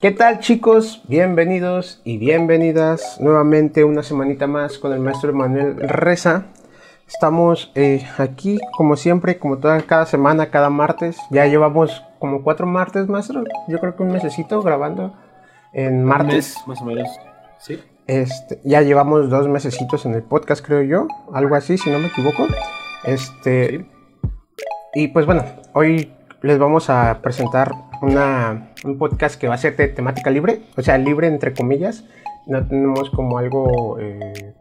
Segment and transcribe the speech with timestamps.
[0.00, 1.02] ¿Qué tal chicos?
[1.08, 6.46] Bienvenidos y bienvenidas nuevamente una semanita más con el maestro Manuel Reza.
[7.06, 11.18] Estamos eh, aquí como siempre, como toda cada semana, cada martes.
[11.28, 13.44] Ya llevamos como cuatro martes, maestro.
[13.68, 15.12] Yo creo que un mesecito grabando
[15.74, 16.56] en martes.
[16.66, 17.06] más o menos.
[17.58, 17.78] Sí.
[18.06, 21.08] Este, ya llevamos dos mesecitos en el podcast, creo yo.
[21.30, 22.46] Algo así, si no me equivoco.
[23.04, 23.84] Este.
[24.94, 25.44] Y pues bueno,
[25.74, 26.10] hoy
[26.40, 30.82] les vamos a presentar una, un podcast que va a ser de temática libre, o
[30.82, 32.04] sea, libre entre comillas.
[32.46, 34.54] No tenemos como algo eh,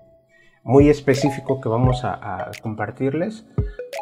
[0.64, 3.46] muy específico que vamos a, compartirles.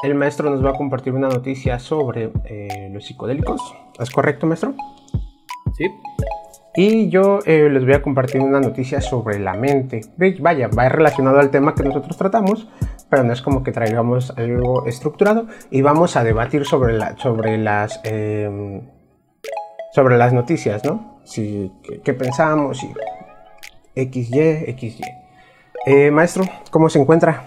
[0.04, 3.62] El maestro nos va a compartir una noticia sobre eh, los psicodélicos.
[4.00, 4.74] ¿Es correcto, maestro?
[5.78, 5.86] Sí.
[6.76, 10.02] Y yo eh, les voy a compartir una noticia sobre la mente.
[10.40, 12.68] Vaya, va relacionado al tema que nosotros tratamos,
[13.10, 17.58] pero no es como que traigamos algo estructurado y vamos a debatir sobre, la, sobre,
[17.58, 18.82] las, em,
[19.98, 21.20] sobre las noticias, ¿no?
[21.24, 21.72] Si,
[22.04, 22.84] ¿qué, pensamos?
[22.84, 22.94] Y
[23.96, 25.02] XY, XY.
[25.88, 27.44] Eh, maestro, ¿cómo se encuentra?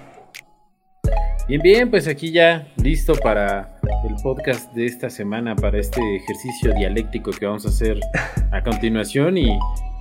[1.46, 6.74] Bien, bien, pues aquí ya listo para el podcast de esta semana, para este ejercicio
[6.74, 8.00] dialéctico que vamos a hacer
[8.50, 9.56] a continuación y,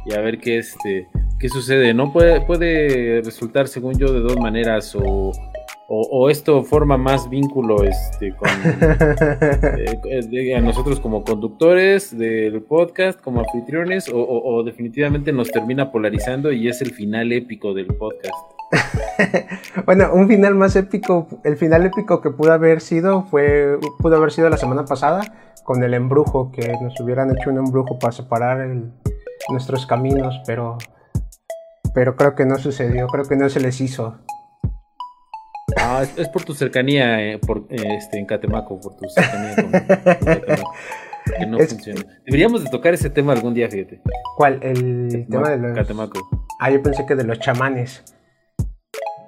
[0.07, 1.07] y a ver qué, este,
[1.39, 1.93] qué sucede.
[1.93, 5.33] No puede, puede resultar, según yo, de dos maneras o
[5.91, 8.47] o, esto forma más vínculo este, con
[10.05, 16.67] eh, a nosotros como conductores del podcast, como anfitriones, o, definitivamente nos termina polarizando y
[16.67, 18.35] es el final épico del podcast.
[19.85, 24.31] bueno, un final más épico, el final épico que pudo haber sido fue, pudo haber
[24.31, 28.67] sido la semana pasada con el embrujo, que nos hubieran hecho un embrujo para separar
[29.49, 30.77] nuestros caminos, pero,
[31.95, 34.19] pero creo que no sucedió, creo que no se les hizo.
[35.99, 39.71] Ah, es, por tu cercanía eh, por, eh, este, en Catemaco, por tu cercanía con,
[39.71, 40.71] Catemaco.
[41.37, 42.01] Que no funciona.
[42.25, 44.01] Deberíamos de tocar ese tema algún día, fíjate.
[44.37, 44.59] ¿Cuál?
[44.63, 45.75] El tema de los...
[45.75, 46.47] Catemaco.
[46.61, 48.05] Ah, yo pensé que de los chamanes.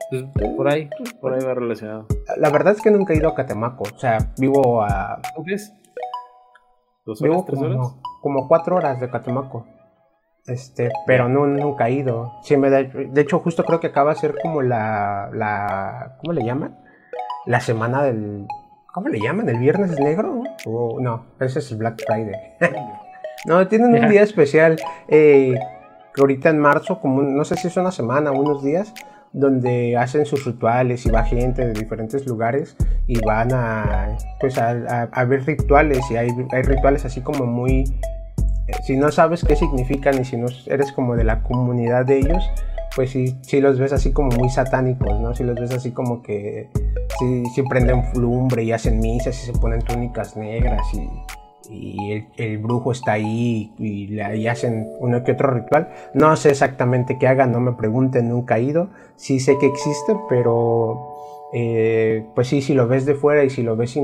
[0.09, 0.23] Pues,
[0.55, 2.08] por ahí, por ahí va relacionado.
[2.38, 3.83] La verdad es que nunca he ido a Catemaco.
[3.93, 5.21] O sea, vivo a...
[5.45, 5.73] ¿Qué es?
[7.05, 7.95] ¿Dos horas, tres horas?
[8.21, 9.67] Como cuatro horas de Catemaco.
[10.48, 12.34] Este, pero no, nunca he ido.
[12.50, 16.18] de hecho, justo creo que acaba de ser como la, la.
[16.20, 16.80] ¿Cómo le llaman?
[17.46, 18.48] La semana del.
[18.94, 19.48] ¿Cómo le llaman?
[19.50, 20.44] ¿El viernes negro?
[20.66, 22.36] O, no, ese es el Black Friday.
[23.46, 24.78] no, tienen un día especial.
[25.08, 25.56] Eh,
[26.18, 28.94] ahorita en marzo, como no sé si es una semana unos días,
[29.32, 32.76] donde hacen sus rituales y va gente de diferentes lugares
[33.08, 36.32] y van a, pues a, a ver rituales y hay
[36.64, 37.86] rituales así como muy
[38.83, 42.49] si no sabes qué significan y si no eres como de la comunidad de ellos,
[42.95, 45.33] pues sí, sí los ves así como muy satánicos, ¿no?
[45.33, 46.70] Si los ves así como que
[47.20, 51.10] sí, prenden lumbre y hacen misas y se ponen túnicas negras y,
[52.37, 55.89] el, brujo está ahí y, hacen uno que otro ritual.
[56.14, 58.89] No sé exactamente qué hagan, no me pregunten, nunca he ido.
[59.15, 61.11] Sí sé que existe, pero
[61.54, 63.98] eh, pues sí, si lo ves de fuera y si lo ves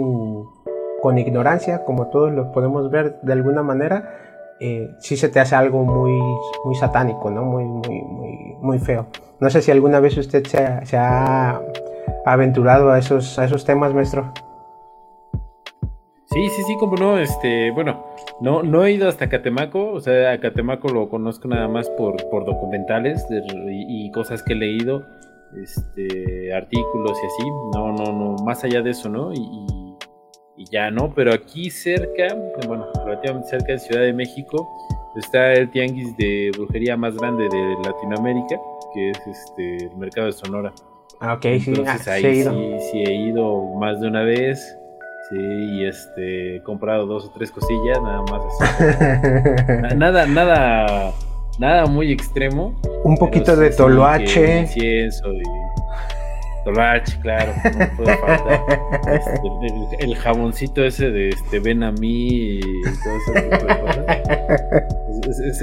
[1.01, 4.26] con ignorancia, como todos lo podemos ver de alguna manera,
[4.59, 6.19] eh, sí se te hace algo muy,
[6.63, 7.43] muy satánico, ¿no?
[7.43, 9.07] Muy, muy, muy, muy feo.
[9.39, 11.61] No sé si alguna vez usted se ha,
[12.25, 14.33] aventurado a esos, a esos temas, maestro.
[16.25, 18.05] Sí, sí, sí, como no, este, bueno,
[18.41, 22.29] no, no he ido hasta Catemaco, o sea, a Catemaco lo conozco nada más por,
[22.29, 23.25] por documentales
[23.69, 25.03] y, cosas que he leído,
[25.63, 29.31] este, artículos y así, no, no, no, más allá de eso, ¿no?
[30.65, 32.35] Ya no, pero aquí cerca,
[32.67, 34.67] bueno, relativamente cerca de Ciudad de México,
[35.15, 38.59] está el tianguis de brujería más grande de Latinoamérica,
[38.93, 40.73] que es este el mercado de Sonora.
[41.19, 44.59] Ah, ok, Entonces, sí, ahí sí, sí, he ido más de una vez.
[45.29, 49.95] Sí, y este, he comprado dos o tres cosillas, nada más así.
[49.97, 51.11] nada, nada,
[51.59, 52.79] nada muy extremo.
[53.03, 54.59] Un poquito de toloache.
[54.61, 55.43] Incienso y
[57.21, 58.61] claro, no puede faltar.
[59.07, 62.61] Este, el, jaboncito ese de este ven a mí y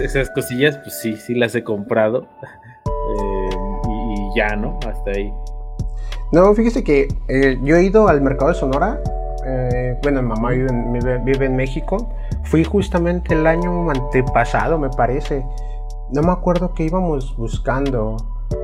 [0.03, 2.27] esas cosillas, pues sí, sí las he comprado.
[2.87, 3.51] Eh,
[3.87, 4.79] y, ya, ¿no?
[4.87, 5.31] Hasta ahí.
[6.33, 8.99] No, fíjese que eh, yo he ido al mercado de Sonora.
[9.47, 12.09] Eh, bueno, mi mamá vive vive en México.
[12.45, 15.45] Fui justamente el año antepasado, me parece.
[16.13, 18.17] No me acuerdo qué íbamos buscando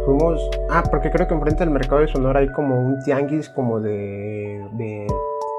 [0.04, 0.40] Fuimos.
[0.70, 4.66] Ah, porque creo que enfrente del mercado de Sonora hay como un tianguis como de.
[4.72, 5.06] de,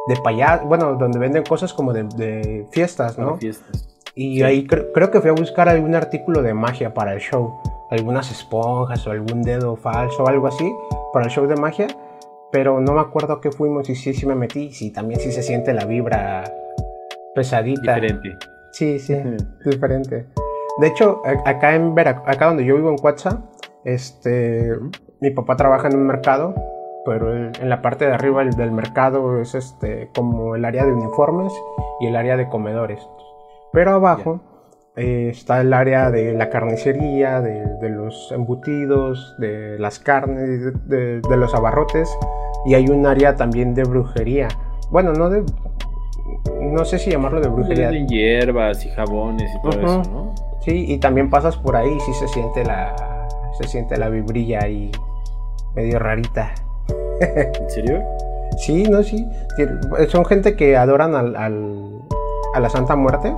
[0.08, 3.38] de Bueno, donde venden cosas como de, fiestas, ¿no?
[3.38, 3.88] fiestas.
[4.16, 7.62] Y ahí creo que fui a buscar algún artículo de magia para el show.
[7.90, 10.74] Algunas esponjas o algún dedo falso o algo así
[11.14, 11.88] para el show de magia.
[12.52, 14.64] Pero no me acuerdo a qué fuimos y sí, sí me metí.
[14.64, 16.44] Y sí, también sí se siente la vibra
[17.34, 17.96] pesadita.
[17.96, 18.38] Diferente.
[18.72, 19.16] Sí, sí,
[19.66, 20.26] diferente.
[20.80, 23.42] De hecho, acá en acá donde yo vivo en Cuatza,
[23.84, 24.76] este,
[25.20, 26.54] mi papá trabaja en un mercado,
[27.06, 31.54] pero en la parte de arriba del mercado es este, como el área de uniformes
[32.00, 33.08] y el área de comedores.
[33.74, 34.42] Pero abajo
[34.96, 41.56] eh, está el área de la carnicería, de, los embutidos, de las carnes, de, los
[41.56, 42.10] abarrotes
[42.66, 44.50] y hay un área también de brujería.
[44.90, 45.44] Bueno, no de...
[46.62, 47.90] No sé si llamarlo de brujería.
[47.90, 50.36] De hierbas y jabones y todo eso, ¿no?
[50.62, 52.96] Sí, y también pasas por ahí y sí se siente la,
[53.62, 54.92] se siente la vibrilla ahí
[55.76, 56.54] medio rarita.
[57.20, 58.04] ¿En serio?
[58.58, 59.26] Sí, no, sí.
[60.10, 61.36] Son gente que adoran al,
[62.54, 63.34] a la Santa Muerte.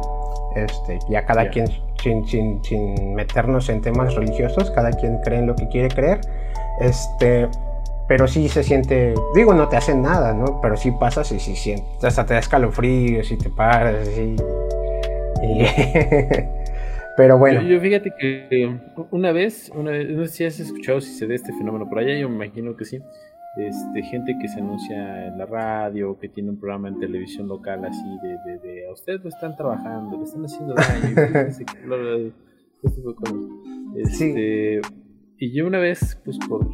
[0.55, 1.67] Este, ya cada quien,
[2.01, 6.21] sin, sin, sin, meternos en temas religiosos, cada quien cree en lo que quiere creer.
[6.79, 7.49] Este,
[8.07, 10.59] pero sí se siente, digo, no te hacen nada, ¿no?
[10.61, 14.35] Pero sí pasas y sí sientes, hasta te da escalofríos y te paras y...
[17.15, 17.61] Pero bueno.
[17.61, 18.79] Yo, fíjate que
[19.11, 21.99] una vez, una vez, no sé si has escuchado si se ve este fenómeno por
[21.99, 22.99] allá, yo me imagino que sí.
[23.55, 27.85] Este, gente que se anuncia en la radio, que tiene un programa en televisión local
[27.85, 32.33] así de, de, a ustedes lo están trabajando, le están haciendo daño.
[33.95, 34.81] este,
[35.37, 36.67] Y yo una vez, pues por,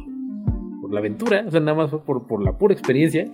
[0.80, 3.26] por la aventura, o sea, nada más fue por, por la pura experiencia,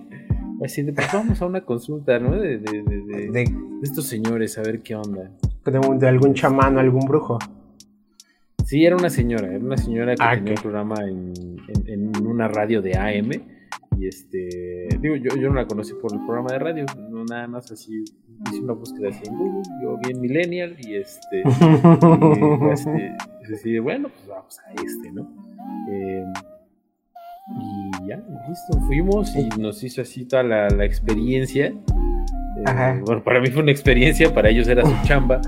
[0.63, 2.39] así de, pues vamos a una consulta, ¿no?
[2.39, 5.31] De, de, de, estos señores, a ver qué onda
[5.71, 7.37] de, algún chamán o algún brujo.
[8.65, 12.81] Sí, era una señora, era una señora que ah, tenía un programa en, una radio
[12.81, 13.31] de AM.
[13.99, 17.47] Y este, digo, yo, yo no la conocí por el programa de radio, no nada
[17.47, 21.41] más así, hice una búsqueda así en Google, yo vi en Millennial y este,
[23.49, 25.23] y, este, bueno, pues vamos a este, ¿no?
[25.91, 26.23] Eh,
[27.49, 28.17] y ya,
[28.47, 31.73] listo, fuimos y nos hizo así toda la, la experiencia
[33.05, 35.41] bueno, para mí fue una experiencia, para ellos era su chamba.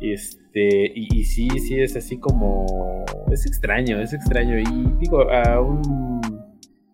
[0.00, 3.04] Este, y, sí, sí, es así como.
[3.30, 4.58] Es extraño, es extraño.
[4.58, 4.64] Y
[4.98, 5.82] digo, a un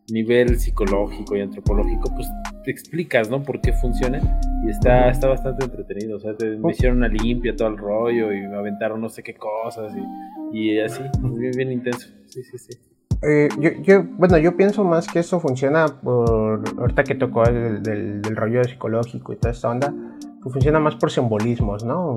[0.08, 2.28] nivel psicológico y antropológico, pues
[2.64, 3.42] te explicas, ¿no?
[3.42, 4.20] Por qué funciona.
[4.64, 6.16] Y está, está bastante entretenido.
[6.16, 9.34] O sea, me hicieron una limpia, todo el rollo, y me aventaron no sé qué
[9.34, 9.92] cosas,
[10.52, 12.08] y, y así, bien, bien intenso.
[12.26, 12.91] Sí, sí, sí.
[13.24, 13.48] Eh,
[13.84, 18.64] yo, bueno, yo pienso más que eso funciona por, ahorita que tocó el, del, rollo
[18.64, 19.94] psicológico y toda esta onda,
[20.42, 22.16] que funciona más por simbolismos, ¿no?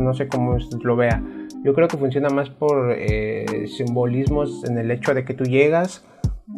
[0.00, 1.22] no, sé cómo lo vea.
[1.62, 6.06] Yo creo que funciona más por eh, simbolismos en el hecho de que tú llegas,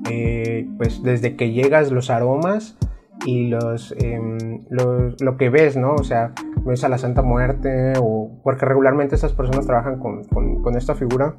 [0.09, 2.79] eh, pues desde que llegas los aromas
[3.27, 5.95] y los, em, lo que ves, ¿no?
[5.95, 6.35] O sea,
[6.65, 10.95] ves a la Santa Muerte, o porque regularmente esas personas trabajan con, con, con esta
[10.95, 11.35] figura,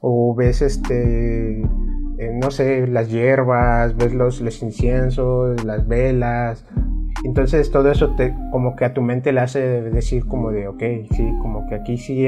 [0.00, 1.62] o ves este
[2.18, 6.64] eh, no sé, las hierbas, ves los, los inciensos, las velas.
[7.24, 10.82] Entonces todo eso te, como que a tu mente le hace decir como de, ok,
[11.10, 12.26] sí, como que aquí sí,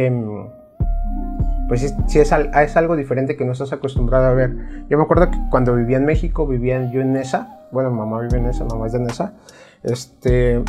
[1.68, 4.56] pues sí, es, es, algo diferente que no estás acostumbrado a ver.
[4.88, 8.38] Yo me acuerdo que cuando vivía en México, vivía yo en Nesa, bueno, mamá vive
[8.38, 9.34] en Nesa, mamá es de Nesa,
[9.82, 10.62] este,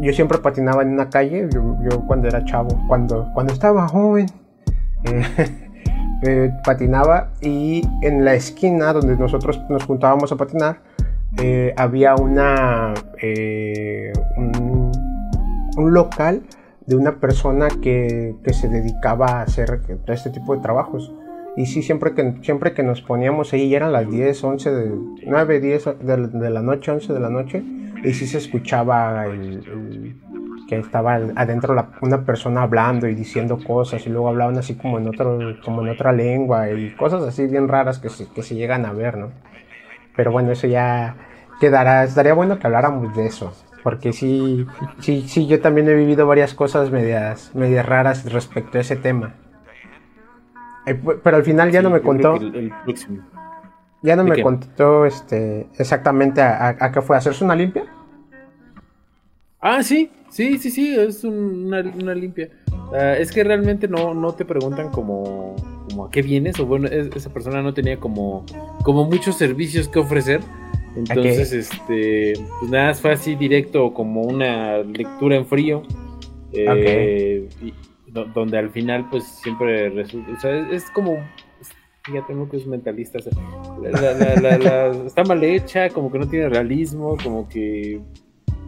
[0.00, 4.26] yo siempre patinaba en una calle, yo, yo cuando era chavo, cuando, cuando estaba joven,
[5.04, 5.63] eh,
[6.26, 10.78] Eh, patinaba y en la esquina donde nosotros nos juntábamos a patinar
[11.42, 16.42] eh, había una eh, un, local
[16.86, 21.12] de una persona que, que, se dedicaba a hacer este tipo de trabajos.
[21.56, 24.92] Y sí, siempre que, siempre que nos poníamos ahí, eran las 10, 11, de,
[25.26, 27.62] 9, 10 de, de, la noche, 11 de la noche,
[28.02, 30.16] y sí se escuchaba el
[30.68, 35.08] que estaba adentro una persona hablando y diciendo cosas y luego hablaban así como en
[35.08, 38.86] otro como en otra lengua y cosas así bien raras que se, que se llegan
[38.86, 39.30] a ver, ¿no?
[40.16, 41.16] Pero bueno, eso ya
[41.60, 43.52] quedará, estaría bueno que habláramos de eso,
[43.82, 44.66] porque sí,
[45.00, 49.34] sí, sí, yo también he vivido varias cosas medias, medias raras respecto a ese tema.
[50.86, 52.38] Eh, pero al final ya no me contó.
[54.02, 57.84] ya no me contó este, exactamente a, a qué fue, hacerse una limpia.
[59.60, 61.82] Ah, sí, sí, sí, sí, es una,
[62.14, 62.50] limpia.
[63.18, 65.54] es que realmente no, no te preguntan como,
[65.88, 68.44] como a qué vienes, o bueno, esa persona no tenía como,
[68.82, 70.40] como muchos servicios que ofrecer.
[70.96, 75.82] Entonces, este, pues nada, fue así directo, como una lectura en frío.
[76.52, 77.48] Eh,
[78.32, 81.18] donde al final, pues siempre resulta, o sea, es, como
[82.12, 83.18] ya tengo que es mentalista.
[83.18, 88.00] está mal hecha, como que no tiene realismo, como que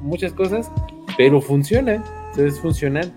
[0.00, 0.70] muchas cosas,
[1.16, 2.02] pero funciona,
[2.36, 3.12] es funcional.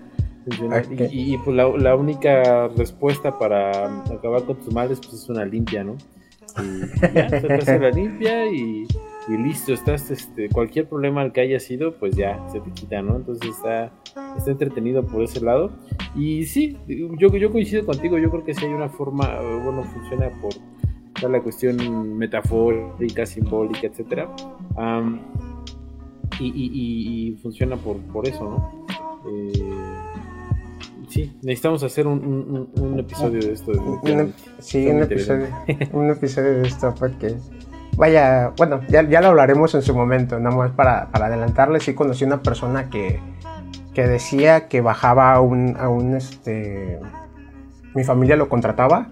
[1.10, 5.96] Y, pues la, única respuesta para acabar con tus males pues es una limpia, ¿no?
[6.58, 8.86] Y ya, se te hace la limpia y,
[9.28, 13.02] y listo, estás, este, cualquier problema al que haya sido, pues ya se te quita,
[13.02, 13.16] ¿no?
[13.16, 13.92] Entonces está,
[14.36, 15.70] está entretenido por ese lado.
[16.16, 20.30] Y sí, yo, yo coincido contigo, yo creo que sí hay una forma, bueno, funciona
[20.40, 24.34] por la cuestión metafórica, simbólica, etcétera.
[26.38, 28.86] Y, funciona por, por eso, ¿no?
[29.30, 29.52] Eh,
[31.08, 33.72] sí, necesitamos hacer un, un, episodio de esto.
[34.58, 35.46] sí, un episodio,
[35.92, 37.36] un episodio de esto porque
[37.96, 41.94] vaya, bueno, ya, ya, lo hablaremos en su momento, nada más para, para adelantarle, sí
[41.94, 43.20] conocí una persona que,
[43.94, 46.98] que decía que bajaba a un, a un, este,
[47.94, 49.08] mi familia lo contrataba,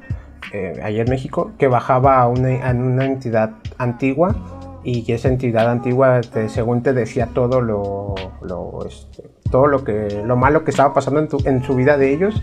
[0.53, 5.71] eh, allá en México, que bajaba a una, una entidad antigua y que esa entidad
[5.71, 10.95] antigua, según te decía todo lo, lo este, todo lo que, lo malo que estaba
[10.95, 12.43] pasando en, en su vida de ellos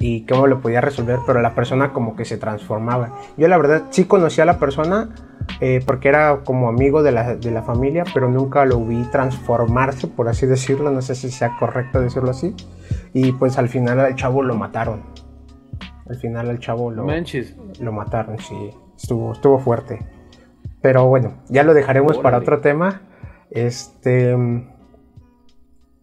[0.00, 3.18] y cómo lo podía resolver, pero la persona como que se transformaba.
[3.36, 5.10] Yo la verdad sí conocí a la persona,
[5.60, 10.06] eh, porque era como amigo de la, de la, familia, pero nunca lo vi transformarse,
[10.06, 12.54] por así decirlo, no sé si sea correcto decirlo así.
[13.12, 15.02] Y pues al final al chavo lo mataron.
[16.08, 17.04] Al final al chavo lo,
[17.80, 18.70] lo mataron, sí.
[18.96, 19.98] Estuvo, estuvo fuerte.
[20.80, 23.02] Pero bueno, ya lo dejaremos para otro tema.
[23.50, 24.36] Este.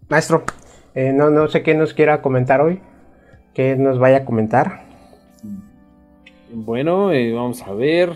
[0.09, 0.43] Maestro,
[0.93, 2.81] eh, no, no sé qué nos quiera comentar hoy.
[3.53, 4.85] ¿Qué nos vaya a comentar?
[6.53, 8.11] Bueno, eh, vamos a ver.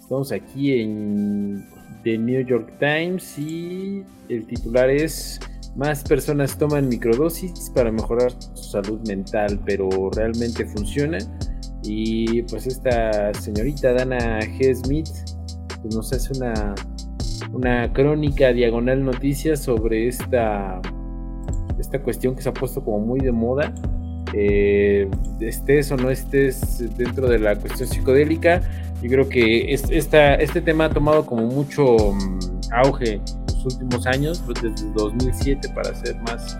[0.00, 1.68] Estamos aquí en
[2.02, 5.40] The New York Times y el titular es
[5.74, 11.18] Más personas toman microdosis para mejorar su salud mental, pero realmente funciona.
[11.82, 14.74] Y pues esta señorita Dana G.
[14.74, 15.10] Smith
[15.86, 16.74] pues, nos hace una,
[17.52, 20.80] una crónica diagonal noticias sobre esta,
[21.78, 23.72] esta cuestión que se ha puesto como muy de moda.
[24.32, 25.08] Eh,
[25.40, 28.60] estés o no estés dentro de la cuestión psicodélica,
[29.00, 32.38] yo creo que este tema ha tomado como mucho mm,
[32.72, 36.58] auge en los últimos años, pues, desde 2007 para ser más,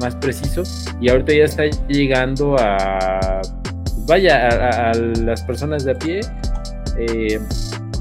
[0.00, 0.64] más preciso,
[1.00, 3.40] y ahorita ya está llegando a,
[4.06, 6.20] vaya, a, las personas de a pie.
[6.98, 7.38] Eh,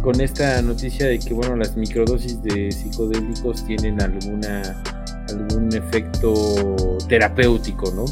[0.03, 4.83] con esta noticia de que bueno las microdosis de psicodélicos tienen alguna
[5.29, 6.75] algún efecto
[7.07, 8.05] terapéutico, ¿no?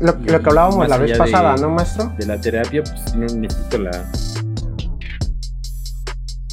[0.00, 2.12] Lo, que hablábamos la vez pasada, ¿no, maestro?
[2.18, 4.10] De la terapia, pues no necesito la,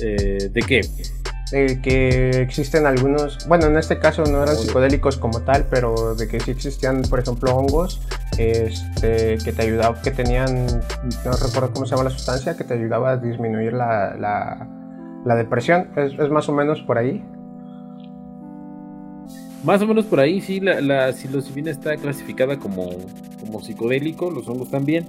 [0.01, 0.81] eh, ¿De qué?
[1.83, 6.39] que existen algunos, bueno, en este caso no eran psicodélicos como tal, pero de que
[6.39, 8.01] sí existían, por ejemplo, hongos
[8.37, 12.73] este, que te ayudaban, que tenían, no recuerdo cómo se llama la sustancia, que te
[12.73, 14.15] ayudaba a disminuir la,
[15.25, 15.89] la, depresión.
[15.95, 17.23] ¿Es, más o menos por ahí?
[19.63, 22.89] Más o menos por ahí, sí, la, la psilocibina está clasificada como,
[23.39, 25.05] como psicodélico, los hongos también.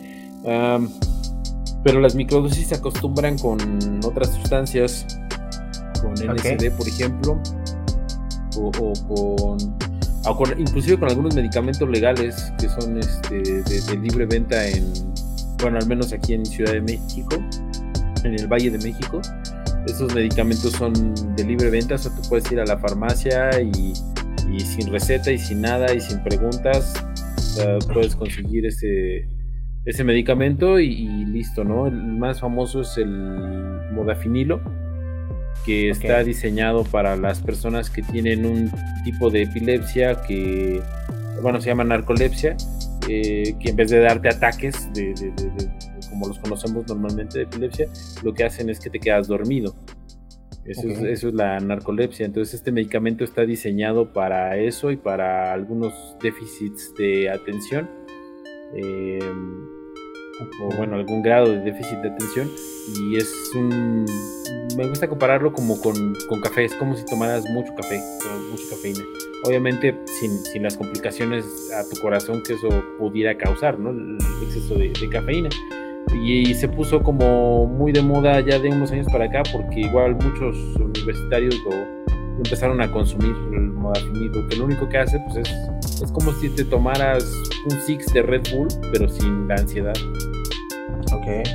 [1.84, 3.58] Pero las microdosis se acostumbran con
[4.04, 5.06] otras sustancias,
[6.00, 7.38] con LSD, por ejemplo,
[8.56, 8.70] o,
[9.06, 9.58] con,
[10.58, 14.92] inclusive con algunos medicamentos legales que son este, de, libre venta en,
[15.60, 17.36] bueno, al menos aquí en Ciudad de México,
[18.24, 19.20] en el Valle de México.
[19.86, 20.92] Esos medicamentos son
[21.36, 23.92] de libre venta, o sea, tú puedes ir a la farmacia y,
[24.50, 26.94] y sin receta y sin nada y sin preguntas,
[27.92, 29.28] puedes conseguir ese
[29.84, 31.86] ese medicamento y, listo, ¿no?
[31.86, 33.10] El más famoso es el
[33.92, 34.60] modafinilo,
[35.64, 38.70] que está diseñado para las personas que tienen un
[39.04, 40.80] tipo de epilepsia que,
[41.42, 42.56] bueno, se llama narcolepsia,
[43.08, 45.14] eh, que en vez de darte ataques de,
[46.10, 47.88] como los conocemos normalmente de epilepsia,
[48.22, 49.74] lo que hacen es que te quedas dormido.
[50.64, 52.24] Eso, es, eso, es, la narcolepsia.
[52.24, 55.92] Entonces este medicamento está diseñado para eso y para algunos
[56.22, 57.90] déficits de atención.
[58.74, 59.18] Eh,
[60.60, 62.50] o bueno, algún grado de déficit de atención
[62.88, 64.04] y es un...
[64.76, 65.94] Me gusta compararlo como con,
[66.28, 68.00] con café, es como si tomaras mucho café,
[68.50, 69.00] mucha cafeína.
[69.44, 73.90] Obviamente sin, sin, las complicaciones a tu corazón que eso pudiera causar, ¿no?
[73.90, 75.50] El exceso de, cafeína.
[76.22, 80.14] Y, se puso como muy de moda ya de unos años para acá porque igual
[80.16, 86.02] muchos universitarios lo empezaron a consumir el modafinil, que lo único que hace pues es,
[86.02, 87.24] es como si te tomaras
[87.70, 89.94] un six de Red Bull, pero sin la ansiedad.
[91.12, 91.46] Ok.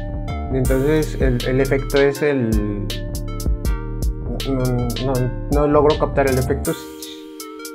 [0.53, 2.87] Entonces el, el efecto es el...
[4.49, 5.13] No,
[5.51, 6.71] no, logro captar el efecto.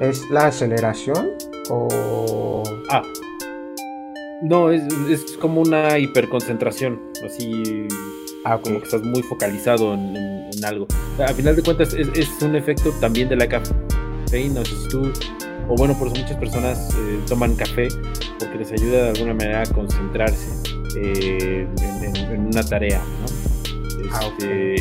[0.00, 1.30] ¿Es la aceleración
[1.70, 2.62] o...?
[2.90, 3.02] Ah.
[4.42, 7.86] No, es, es como una hiperconcentración, así
[8.44, 10.86] Ah, como que estás muy focalizado en, algo.
[11.18, 14.60] A final de cuentas es, un efecto también de la cafeína.
[14.60, 15.12] O si tú,
[15.68, 17.88] o bueno, por eso muchas personas eh, toman café
[18.38, 20.48] porque les ayuda de alguna manera a concentrarse
[20.96, 21.66] eh,
[22.30, 24.12] en, una tarea, ¿no?
[24.12, 24.76] Ah, este,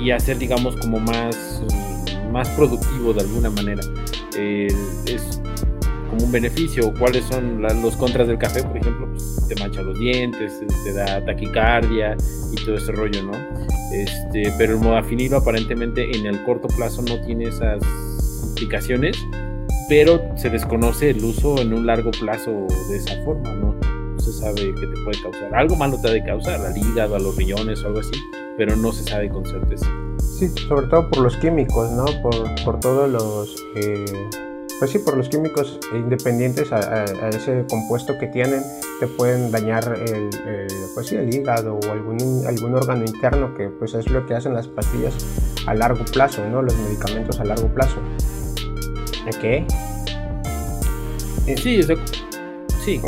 [0.00, 1.62] y hacer, digamos, como más,
[2.30, 3.82] más productivo de alguna manera.
[4.36, 5.40] es
[6.22, 6.92] un beneficio.
[6.98, 8.62] ¿Cuáles son los contras del café?
[8.62, 12.16] Por ejemplo, pues, te mancha los dientes, te da taquicardia
[12.52, 13.32] y todo ese rollo, ¿no?
[13.92, 17.82] Este, pero el modafinilo aparentemente en el corto plazo no tiene esas
[18.48, 19.16] implicaciones,
[19.88, 23.74] pero se desconoce el uso en un largo plazo de esa forma, ¿no?
[23.74, 25.54] No se sabe qué te puede causar.
[25.54, 28.18] Algo malo te ha de causar, al hígado, a los riñones o algo así,
[28.56, 29.86] pero no se sabe con certeza.
[30.18, 32.04] Sí, sobre todo por los químicos, ¿no?
[32.22, 33.56] Por, por todos los...
[33.76, 34.45] Eh
[34.78, 38.62] pues sí, por los químicos independientes a, ese compuesto que tienen,
[39.00, 40.30] te pueden dañar el,
[40.94, 44.54] pues sí, el hígado o algún, algún órgano interno, que pues es lo que hacen
[44.54, 45.14] las pastillas
[45.66, 46.62] a largo plazo, ¿no?
[46.62, 47.96] Los medicamentos a largo plazo.
[49.26, 49.72] ¿Ok?
[51.56, 51.80] Sí,
[52.84, 53.00] sí,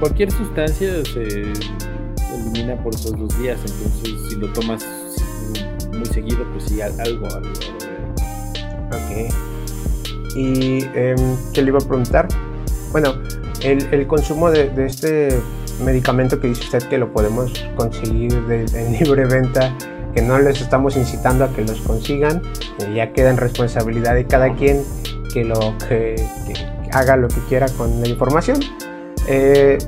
[0.00, 1.52] cualquier sustancia se
[2.34, 4.84] elimina por esos dos días, entonces si lo tomas
[5.92, 7.50] muy seguido, pues sí, algo, algo.
[8.88, 9.53] Ok.
[10.34, 11.14] Y eh,
[11.52, 12.28] ¿qué le iba a preguntar?
[12.92, 13.14] Bueno,
[13.62, 15.40] el, el consumo de, de, este
[15.82, 19.76] medicamento que dice usted que lo podemos conseguir en libre venta,
[20.14, 22.42] que no les estamos incitando a que los consigan,
[22.78, 24.82] eh, ya queda en responsabilidad de cada quien
[25.32, 26.16] que, lo, que,
[26.92, 28.60] haga lo que quiera con la información.
[29.26, 29.78] Eh,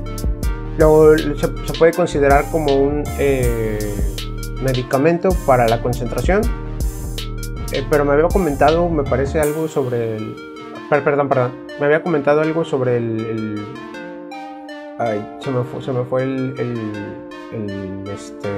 [0.77, 3.79] lo, se, se, puede considerar como un eh,
[4.61, 6.41] medicamento para la concentración
[7.73, 10.35] eh, pero me había comentado, me parece algo sobre el...
[10.89, 11.51] Perdón, perdón.
[11.79, 13.61] Me había comentado algo sobre el...
[14.99, 16.53] Ay, se me fue, se me fue el,
[17.51, 18.49] el, Este...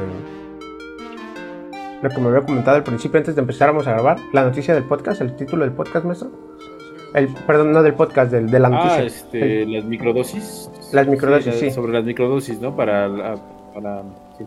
[2.01, 4.20] Lo que me había comentado al principio antes de empezáramos a grabar.
[4.32, 6.30] La noticia del podcast, el título del podcast, maestro.
[7.13, 9.00] El, perdón, no del podcast, del, de la noticia.
[9.00, 10.70] Ah, este, las microdosis.
[10.94, 12.75] Las microdosis, sí, Sobre las microdosis, ¿no?
[12.75, 13.36] Para...
[13.74, 14.04] para
[14.38, 14.46] sí.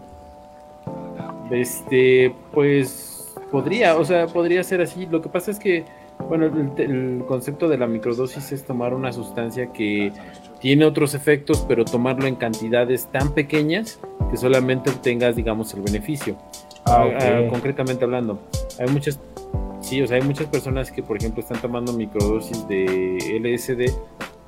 [1.51, 3.12] Este, pues
[3.51, 5.07] Podría, o sea, podría ser así.
[5.07, 5.85] Lo que pasa es que,
[6.29, 10.13] bueno, el, concepto de la microdosis es tomar una sustancia que
[10.61, 16.37] tiene otros efectos, pero tomarlo en cantidades tan pequeñas que solamente obtengas, digamos, el beneficio.
[16.85, 18.41] Ah, ah, ah, concretamente hablando,
[18.79, 19.21] hay muchas,
[19.81, 23.93] sí, o sea, hay muchas personas que, por ejemplo, están tomando microdosis de LSD,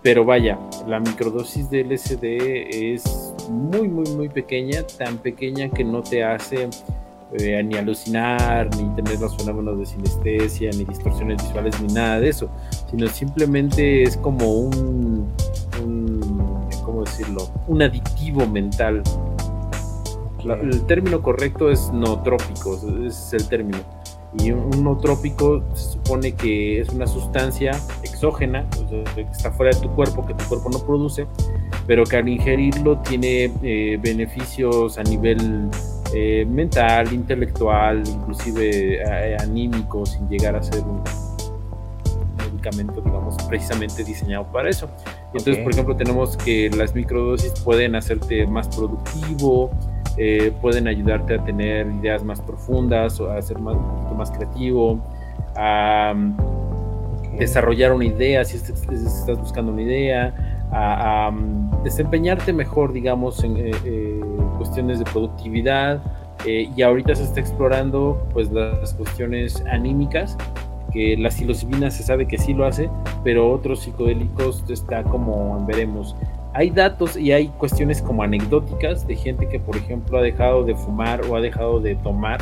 [0.03, 6.03] pero vaya, la microdosis de LSD es muy, muy, muy pequeña, tan pequeña que no
[6.03, 6.69] te hace
[7.37, 12.29] eh, ni alucinar, ni tener los fenómenos de sinestesia, ni distorsiones visuales, ni nada de
[12.29, 12.49] eso,
[12.89, 15.33] sino simplemente es como un,
[16.85, 17.49] ¿cómo decirlo?
[17.67, 19.03] Un aditivo mental.
[20.45, 23.79] el término correcto es nootrópico, ese es el término.
[24.39, 27.73] Y un nootrópico se supone que es una sustancia
[28.05, 28.65] exógena,
[29.15, 31.27] que está fuera de tu cuerpo, que tu cuerpo no produce,
[31.87, 35.69] pero que al ingerirlo tiene eh, beneficios a nivel
[36.17, 41.03] eh, mental, intelectual, inclusive eh, anímico, sin llegar a ser un
[42.39, 44.89] medicamento, digamos, precisamente diseñado para eso.
[45.27, 49.73] Entonces, por ejemplo, tenemos que las microdosis pueden hacerte más productivo,
[50.17, 54.31] eh, pueden ayudarte a tener ideas más profundas, o a ser más, un poquito más
[54.31, 55.01] creativo,
[55.57, 56.15] a
[57.37, 61.31] desarrollar una idea si estás buscando una idea, a,
[61.83, 63.57] desempeñarte mejor, digamos, en
[64.57, 66.01] cuestiones de productividad
[66.47, 70.37] eh, y ahorita se está explorando pues las cuestiones anímicas
[70.93, 72.91] que la psilocibina se sabe que sí lo hace
[73.23, 76.15] pero otros psicodélicos está como veremos.
[76.53, 80.75] Hay datos y hay cuestiones como anecdóticas de gente que por ejemplo ha dejado de
[80.75, 82.41] fumar o ha dejado de tomar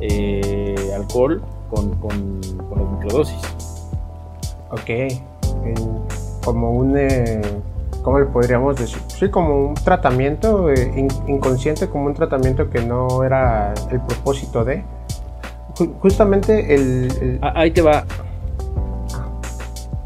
[0.00, 3.88] eh, alcohol con, con, con, las microdosis.
[4.70, 6.07] Ok
[6.44, 7.40] como un eh,
[8.02, 8.98] ¿cómo le podríamos decir?
[9.08, 14.82] Sí, como un tratamiento eh, inconsciente, como un tratamiento que no era el propósito de.
[16.00, 18.04] justamente el, ah, Ahí te va.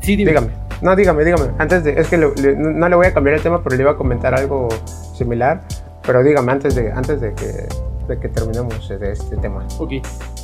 [0.01, 0.49] Sí, Dígame.
[0.81, 1.53] No, dígame, dígame.
[1.59, 1.93] Antes de.
[1.93, 4.69] Es que no le voy a cambiar el tema, pero le iba a comentar algo
[5.15, 5.63] similar.
[6.05, 7.69] Pero dígame, antes de, antes de que
[8.09, 9.67] de que terminemos de este tema.
[9.79, 9.93] Ok,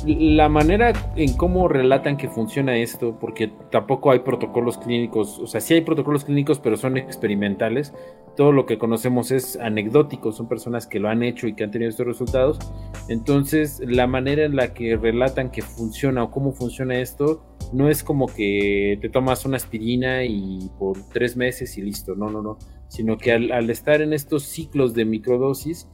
[0.05, 5.61] la manera en cómo relatan que funciona esto, porque tampoco hay protocolos clínicos, o sea,
[5.61, 7.93] sí hay protocolos clínicos, pero son experimentales.
[8.35, 11.71] Todo lo que conocemos es anecdótico, son personas que lo han hecho y que han
[11.71, 12.59] tenido estos resultados.
[13.09, 17.43] Entonces, la manera en la que relatan que funciona o cómo funciona esto,
[17.73, 22.29] no es como que te tomas una aspirina y por tres meses y listo, no,
[22.29, 25.87] no, no, sino que al, al estar en estos ciclos de microdosis,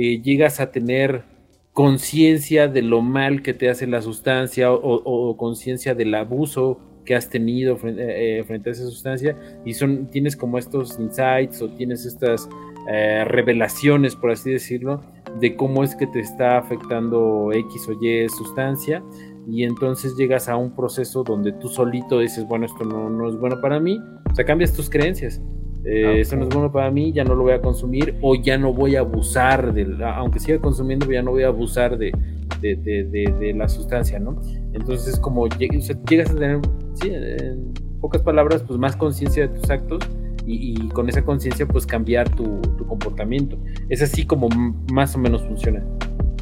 [0.00, 1.24] eh, llegas a tener
[1.72, 7.28] conciencia de lo mal que te hace la sustancia o, conciencia del abuso que has
[7.28, 12.48] tenido eh, frente, a esa sustancia y son tienes como estos insights o tienes estas
[12.88, 15.02] eh, revelaciones por así decirlo
[15.40, 19.02] de cómo es que te está afectando X o Y sustancia
[19.48, 23.36] y entonces llegas a un proceso donde tú solito dices, bueno, esto no, no es
[23.36, 23.98] bueno para mí,
[24.30, 25.40] o sea, cambias tus creencias.
[25.90, 28.58] Eh, esto no es bueno para mí, ya no lo voy a consumir o ya
[28.58, 32.12] no voy a abusar, de, aunque siga consumiendo, ya no voy a abusar de,
[32.60, 34.38] de, de la sustancia, ¿no?
[34.74, 36.60] Entonces es como llegas a tener,
[36.92, 37.72] sí, en
[38.02, 40.00] pocas palabras, pues más conciencia de tus actos
[40.44, 43.56] y, con esa conciencia pues cambiar tu, tu, comportamiento.
[43.88, 44.48] Es así como
[44.92, 45.82] más o menos funciona.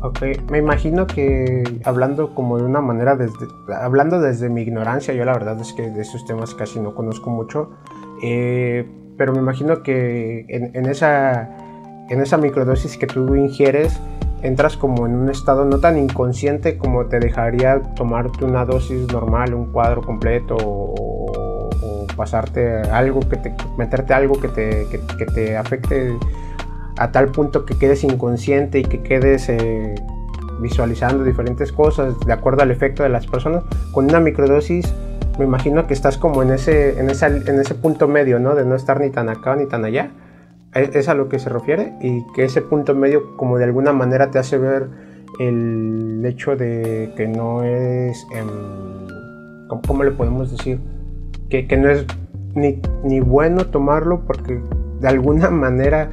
[0.03, 3.47] Ok, me imagino que hablando como de una manera, desde,
[3.81, 7.31] hablando desde mi ignorancia, yo la verdad es que de esos temas casi no conozco
[7.31, 7.71] mucho,
[8.23, 11.49] eh, pero me imagino que en, esa,
[12.09, 14.01] en esa microdosis que tú ingieres,
[14.43, 19.55] entras como en un estado no tan inconsciente como te dejaría tomarte una dosis normal,
[19.55, 21.71] un cuadro completo o,
[22.17, 26.17] pasarte algo que te meterte algo que te, que, te afecte
[26.97, 29.95] a tal punto que quedes inconsciente y que quedes eh,
[30.61, 34.95] visualizando diferentes cosas de acuerdo al efecto de las personas con una microdosis
[35.39, 38.65] me imagino que estás como en ese en, esa, en ese punto medio no de
[38.65, 40.11] no estar ni tan acá ni tan allá
[40.75, 44.31] es a lo que se refiere y que ese punto medio como de alguna manera
[44.31, 44.89] te hace ver
[45.39, 50.81] el hecho de que no es, em, ¿cómo, le podemos decir?
[51.51, 52.05] Que, no es
[52.55, 54.61] ni, ni, bueno tomarlo porque
[55.01, 56.11] de alguna manera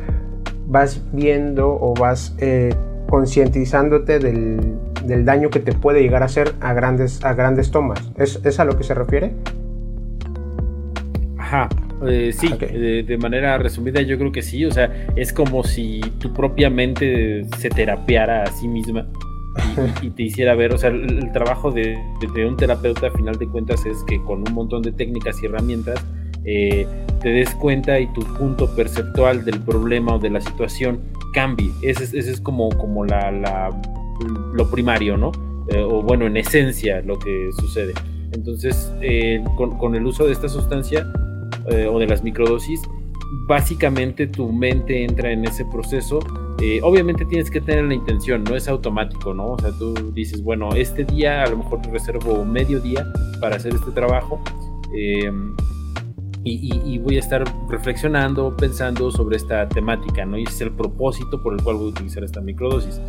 [0.68, 2.74] vas viendo o vas eh,
[3.14, 4.60] concientizándote del,
[5.06, 8.02] del, daño que te puede llegar a hacer a grandes, a grandes tomas.
[8.18, 9.34] ¿Es, ¿Es a lo que se refiere?
[11.38, 11.70] Ajá,
[12.08, 16.34] eh, sí, de, manera resumida yo creo que sí, o sea, es como si tu
[16.34, 19.06] propia mente se terapiara a sí misma
[20.02, 21.96] y, te hiciera ver, o sea, el, trabajo de,
[22.48, 26.04] un terapeuta a final de cuentas es que con un montón de técnicas y herramientas
[26.46, 26.88] eh,
[27.22, 31.00] te des cuenta y tu punto perceptual del problema o de la situación
[31.34, 31.72] cambie.
[31.82, 33.72] Ese, es como, como la,
[34.54, 35.32] lo primario, ¿no?
[35.70, 37.94] Eh, o bueno, en esencia lo que sucede.
[38.34, 38.92] Entonces,
[39.56, 41.08] con, con el uso de esta sustancia,
[41.70, 42.82] eh, o de las microdosis,
[43.48, 46.20] básicamente tu mente entra en ese proceso.
[46.62, 49.52] Eh, obviamente tienes que tener la intención, no es automático, ¿no?
[49.52, 53.08] O sea, tú dices, bueno, este día a lo mejor te reservo medio día
[53.40, 54.42] para hacer este trabajo.
[54.94, 55.56] Em,
[56.46, 60.38] y, voy a estar reflexionando, pensando sobre esta temática, ¿no?
[60.38, 63.00] Y ese es el propósito por el cual voy a utilizar esta microdosis.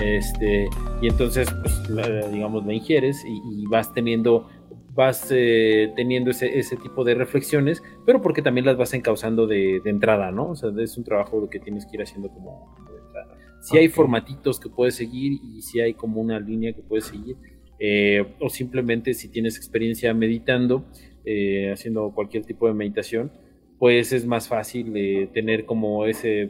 [0.00, 0.68] Este,
[1.00, 4.48] y entonces, pues, digamos, la ingieres y vas teniendo
[4.94, 9.80] vas eh, teniendo ese, ese, tipo de reflexiones, pero porque también las vas encauzando de,
[9.82, 10.50] de, entrada, ¿no?
[10.50, 13.36] O sea, es un trabajo que tienes que ir haciendo como de entrada.
[13.60, 17.36] Si hay formatitos que puedes seguir y si hay como una línea que puedes seguir,
[17.80, 20.84] eh, o simplemente si tienes experiencia meditando,
[21.24, 23.32] eh, haciendo cualquier tipo de meditación,
[23.78, 24.92] pues es más fácil
[25.32, 26.48] tener como ese,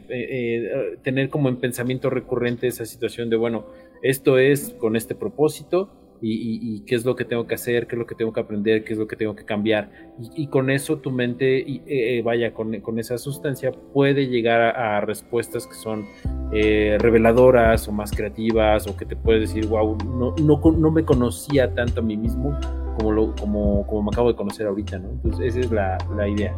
[1.01, 3.65] tener como en pensamiento recurrente esa situación de, bueno,
[4.03, 7.99] esto es con este propósito, y, qué es lo que tengo que hacer, qué es
[7.99, 9.89] lo que tengo que aprender, qué es lo que tengo que cambiar.
[10.35, 15.01] Y, con eso tu mente, y, eh, vaya, con, con, esa sustancia puede llegar a,
[15.01, 16.05] respuestas que son
[16.53, 21.03] eh, reveladoras o más creativas o que te puedes decir, wow, no, no, no, me
[21.03, 22.57] conocía tanto a mí mismo
[22.95, 25.09] como, como, como me acabo de conocer ahorita, ¿no?
[25.09, 26.53] Entonces esa es la, la idea.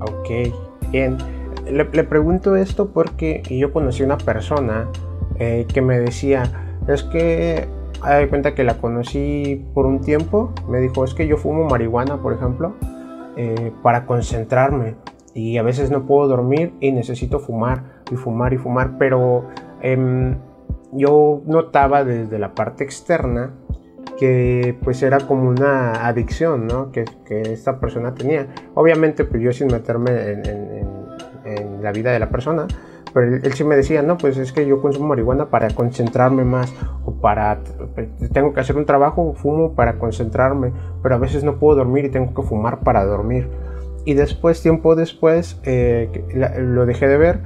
[0.00, 1.18] Ok, bien.
[1.70, 4.88] Le, le, pregunto esto porque yo conocí una persona
[5.38, 7.68] eh, que me decía, es que
[8.10, 10.52] de cuenta que la conocí por un tiempo.
[10.68, 12.74] Me dijo, es que yo fumo marihuana, por ejemplo,
[13.36, 14.96] eh, para concentrarme.
[15.34, 18.98] Y a veces no puedo dormir y necesito fumar y fumar y fumar.
[18.98, 19.48] Pero
[19.80, 20.36] em,
[20.92, 23.54] yo notaba desde la parte externa
[24.18, 26.92] que pues era como una adicción, ¿no?
[26.92, 28.46] Que, que esta persona tenía.
[28.74, 30.42] Obviamente pues yo sin meterme en,
[31.44, 32.66] en la vida de la persona,
[33.12, 36.72] pero él, sí me decía, no, pues es que yo consumo marihuana para concentrarme más
[37.04, 37.60] o para,
[38.32, 40.72] tengo que hacer un trabajo, fumo para concentrarme,
[41.02, 43.48] pero a veces no puedo dormir y tengo que fumar para dormir.
[44.04, 46.08] Y después, tiempo después, eh,
[46.58, 47.40] lo dejé de ver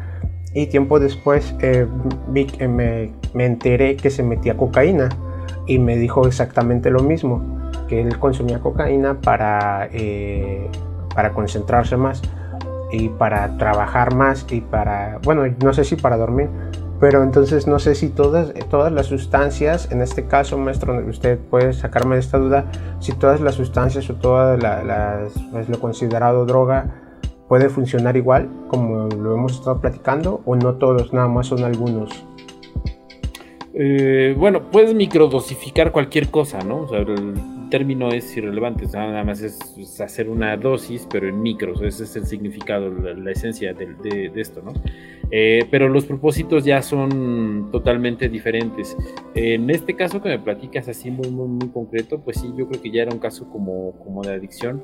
[0.55, 1.87] y tiempo después eh,
[2.29, 5.09] vi, me, me enteré que se metía cocaína
[5.67, 10.69] y me dijo exactamente lo mismo, que él consumía cocaína para, eh,
[11.15, 12.23] para concentrarse más
[12.91, 16.49] y para trabajar más y para, bueno, no sé si para dormir,
[17.01, 21.73] pero entonces no sé si todas, todas las sustancias, en este caso, maestro, usted puede
[21.73, 22.67] sacarme de esta duda,
[23.01, 26.87] si todas las sustancias o todas las, pues, lo considerado droga
[27.49, 32.25] puede funcionar igual como lo hemos estado platicando o no todos, nada más son algunos.
[33.79, 36.81] Eh, bueno, puedes microdosificar cualquier cosa, ¿no?
[36.81, 37.05] O sea,
[37.69, 42.25] término es irrelevante, nada más es, hacer una dosis, pero en micros, ese es el
[42.25, 44.73] significado, la, esencia de, esto, ¿no?
[45.31, 48.97] Eh, pero los propósitos ya son totalmente diferentes.
[49.35, 52.81] En este caso que me platicas así muy, muy, muy concreto, pues sí, yo creo
[52.81, 54.83] que ya era un caso como, como de adicción,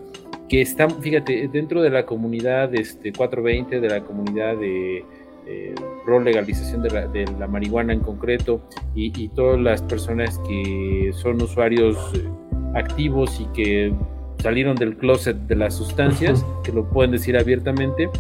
[0.51, 5.03] que está, fíjate, dentro de la comunidad este, 420, de la comunidad de
[5.47, 5.75] eh,
[6.05, 8.61] pro legalización de la, marihuana en concreto
[8.95, 12.29] y, todas las personas que son usuarios eh,
[12.75, 13.93] activos y que
[14.39, 18.11] salieron del closet de las sustancias, que lo pueden decir abiertamente,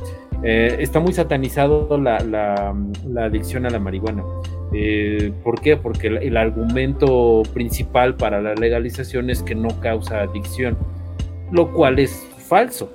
[0.44, 2.74] eh, está muy satanizado la,
[3.18, 4.24] adicción a la marihuana.
[4.72, 5.76] Eh, ¿Por qué?
[5.76, 10.76] Porque el, argumento principal para la legalización es que no causa adicción,
[11.50, 12.92] lo cual es falso.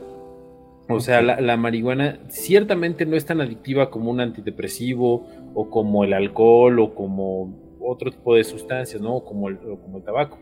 [0.90, 6.14] O sea, la, marihuana ciertamente no es tan adictiva como un antidepresivo o como el
[6.14, 9.24] alcohol o como otro tipo de sustancias, ¿no?
[9.26, 10.40] Como el, como el tabaco.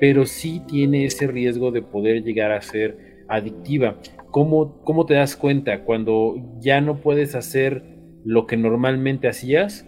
[0.00, 3.96] Pero sí tiene ese riesgo de poder llegar a ser adictiva.
[4.30, 5.84] ¿Cómo, ¿Cómo te das cuenta?
[5.84, 7.84] Cuando ya no puedes hacer
[8.24, 9.86] lo que normalmente hacías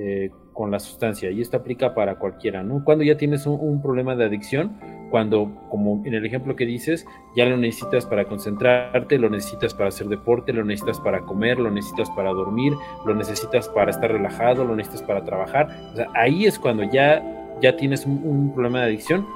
[0.00, 1.30] eh, con la sustancia.
[1.30, 2.84] Y esto aplica para cualquiera, ¿no?
[2.84, 4.76] Cuando ya tienes un problema de adicción,
[5.12, 9.88] cuando, como en el ejemplo que dices, ya lo necesitas para concentrarte, lo necesitas para
[9.90, 12.72] hacer deporte, lo necesitas para comer, lo necesitas para dormir,
[13.04, 15.68] lo necesitas para estar relajado, lo necesitas para trabajar.
[15.92, 17.22] O sea, ahí es cuando ya,
[17.60, 19.26] ya tienes un, problema de adicción,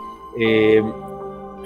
[0.40, 0.82] eh,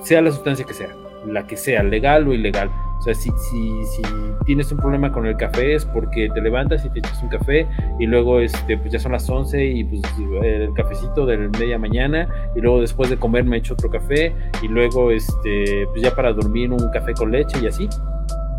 [0.03, 0.93] sea la sustancia que sea,
[1.25, 2.69] la que sea, legal o ilegal.
[3.01, 4.03] O sea, si, si, si,
[4.45, 7.67] tienes un problema con el café es porque te levantas y te echas un café
[7.99, 10.03] y luego este, pues ya son las 11 y pues
[10.43, 14.69] el cafecito de media mañana y luego después de comer me echo otro café y
[14.69, 17.89] luego este, pues ya para dormir un café con leche y así,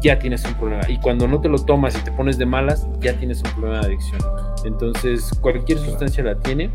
[0.02, 0.90] ya tienes un problema.
[0.90, 3.82] Y cuando no te lo tomas y te pones de malas, ya tienes un problema
[3.82, 4.22] de adicción.
[4.66, 6.72] Entonces, cualquier sustancia la tiene.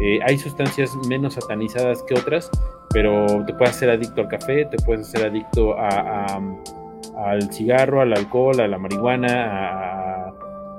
[0.00, 2.50] Eh, hay sustancias menos satanizadas que otras,
[2.88, 6.40] pero te puedes hacer adicto al café, te puedes hacer adicto a
[7.16, 10.32] al cigarro, al alcohol, a la marihuana,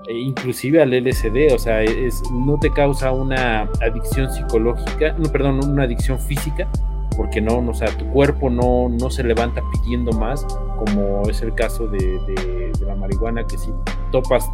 [0.07, 5.63] e inclusive al LSD, o sea, es, no te causa una adicción psicológica, no, perdón,
[5.63, 6.67] una adicción física,
[7.15, 10.45] porque no, o sea, tu cuerpo no, no se levanta pidiendo más,
[10.77, 13.71] como es el caso de, la marihuana, que si
[14.11, 14.49] topas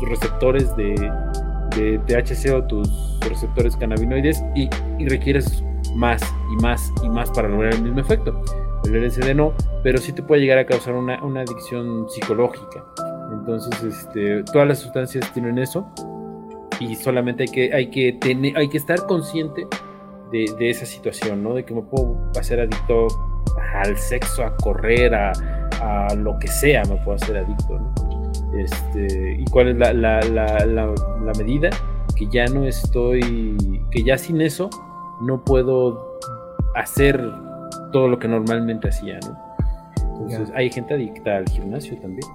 [0.00, 0.94] tus receptores de,
[2.08, 4.68] THC o tus receptores cannabinoides y
[5.06, 5.62] requieres
[5.94, 8.42] más y más y más para lograr el mismo efecto.
[8.88, 12.84] El LSD no, pero sí te puede llegar a causar una, adicción psicológica.
[13.32, 15.86] Entonces, este, todas las sustancias tienen eso
[16.80, 19.66] y solamente hay que, tener, hay que estar consciente
[20.32, 21.54] de, esa situación, ¿no?
[21.54, 23.08] De que me puedo hacer adicto
[23.74, 25.32] al sexo, a correr, a,
[26.16, 27.78] lo que sea, me puedo hacer adicto,
[28.58, 31.70] Este, ¿Y cuál es la, la, medida?
[32.16, 33.56] Que ya no estoy,
[33.90, 34.68] que ya sin eso
[35.20, 36.18] no puedo
[36.74, 37.20] hacer
[37.92, 39.48] todo lo que normalmente hacía, ¿no?
[40.20, 42.26] Entonces, hay gente adicta al gimnasio también.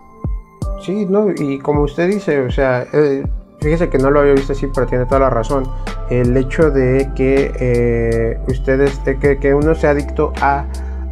[0.81, 3.23] Sí, no, y como usted dice, o sea, eh,
[3.59, 5.63] fíjese que no lo había visto así, pero tiene toda la razón.
[6.09, 10.65] El hecho de que eh, ustedes, que, que, uno sea adicto a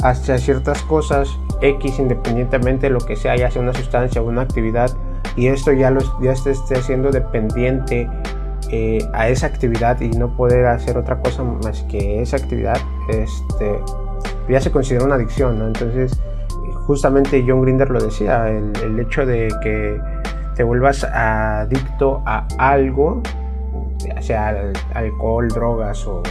[0.03, 1.29] hacia ciertas cosas
[1.61, 4.91] X, independientemente de lo que sea, ya sea una sustancia o una actividad,
[5.35, 8.09] y esto ya lo ya esté, esté haciendo dependiente
[8.69, 12.77] eh, a esa actividad y no poder hacer otra cosa más que esa actividad,
[13.09, 13.79] este,
[14.51, 15.67] ya se considera una adicción, ¿no?
[15.67, 16.19] Entonces,
[16.85, 19.99] justamente John Grinder lo decía, el, hecho de que
[20.55, 23.21] te vuelvas adicto a algo,
[24.19, 26.21] sea alcohol, drogas o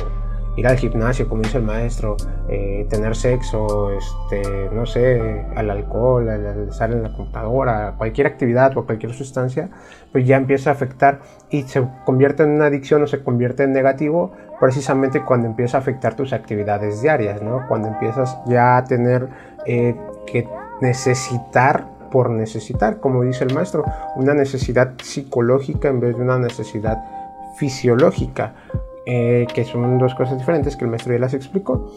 [0.61, 2.17] ir al gimnasio, como dice el maestro,
[2.49, 8.77] eh, tener sexo, este, no sé, al alcohol, al, estar en la computadora, cualquier actividad
[8.77, 9.71] o cualquier sustancia,
[10.13, 13.73] pues ya empieza a afectar y se convierte en una adicción o se convierte en
[13.73, 17.67] negativo precisamente cuando empieza a afectar tus actividades diarias, ¿no?
[17.67, 19.29] Cuando empiezas ya a tener
[19.65, 19.97] eh,
[20.27, 20.47] que
[20.83, 23.85] necesitar por necesitar, como dice el maestro,
[24.17, 27.03] una necesidad psicológica en vez de una necesidad
[27.57, 28.53] fisiológica.
[29.13, 31.91] Eh, que son dos cosas diferentes que el maestro ya las explicó,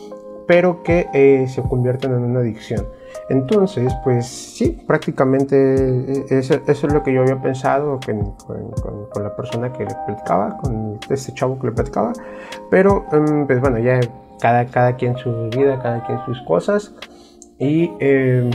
[0.48, 2.88] pero que eh, se convierten en una adicción.
[3.30, 8.32] Entonces, pues sí, prácticamente eh, eso, es lo que yo había pensado con,
[9.12, 12.14] con, la persona que le platicaba, con este chavo que le platicaba,
[12.72, 14.00] pero em, pues bueno, ya
[14.40, 16.96] cada, cada quien su vida, cada quien sus cosas.
[17.60, 18.50] Y em,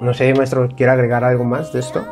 [0.00, 2.04] no sé, maestro, ¿quiere agregar algo más de esto?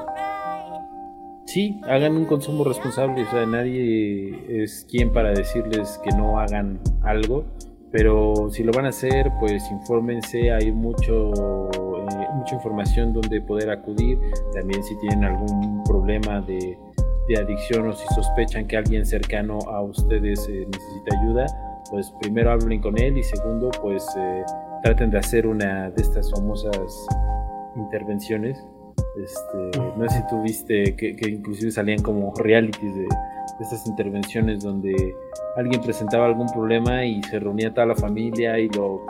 [1.54, 6.80] Sí, hagan un consumo responsable, o sea, nadie es quien para decirles que no hagan
[7.02, 7.44] algo,
[7.92, 11.30] pero si lo van a hacer, pues infórmense, hay mucho,
[11.72, 14.18] eh, mucha información donde poder acudir,
[14.52, 16.76] también si tienen algún problema de,
[17.38, 21.46] adicción o si sospechan que alguien cercano a ustedes eh, necesita ayuda,
[21.90, 24.42] pues primero hablen con él y segundo, pues eh,
[24.82, 27.06] traten de hacer una de estas famosas
[27.76, 28.62] intervenciones.
[29.16, 33.08] Este, no sé si tú viste que, inclusive salían como realities de,
[33.60, 35.14] estas intervenciones donde
[35.56, 39.06] alguien presentaba algún problema y se reunía toda la familia y lo,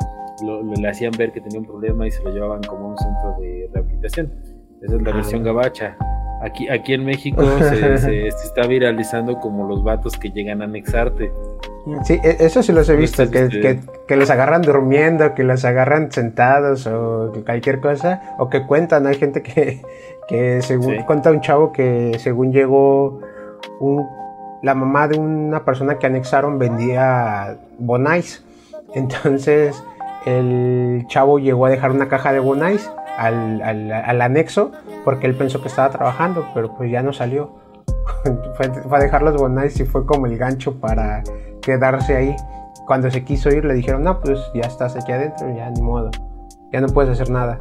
[0.77, 3.37] le hacían ver que tenía un problema y se lo llevaban como a un centro
[3.41, 4.33] de rehabilitación.
[4.83, 5.97] Esa es la ah, versión gabacha.
[6.43, 11.33] Aquí, aquí en México se, está viralizando como los vatos que llegan a anexarte.
[12.05, 15.65] Sí, e, eso sí los he visto, que, que, que, los agarran durmiendo, que los
[15.65, 19.83] agarran sentados o cualquier cosa, o que cuentan, hay gente que,
[20.27, 23.21] que según cuenta un chavo que según llegó
[23.81, 24.07] un,
[24.63, 28.43] la mamá de una persona que anexaron vendía bonais,
[28.95, 29.83] entonces
[30.25, 34.73] el chavo llegó a dejar una caja de bonais al, al, al anexo
[35.05, 37.63] porque él pensó que estaba trabajando, pero pues ya no salió.
[38.57, 41.23] fue, a dejar los bonais y fue como el gancho para
[41.65, 42.37] quedarse ahí.
[42.87, 46.11] Cuando se quiso ir le dijeron, no, pues ya estás aquí adentro, ya ni modo,
[46.73, 47.59] ya no puedes hacer nada.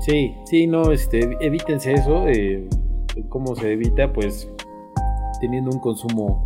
[0.00, 2.26] Sí, sí, no, este, evítense eso.
[2.26, 2.68] Eh,
[3.28, 4.12] ¿Cómo se evita?
[4.12, 4.50] Pues
[5.40, 6.44] teniendo un consumo,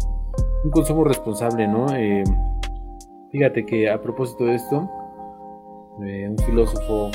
[0.65, 1.87] un consumo responsable, ¿no?
[1.95, 2.25] Eh,
[3.31, 4.89] fíjate que a propósito de esto,
[6.05, 7.11] eh, un filósofo,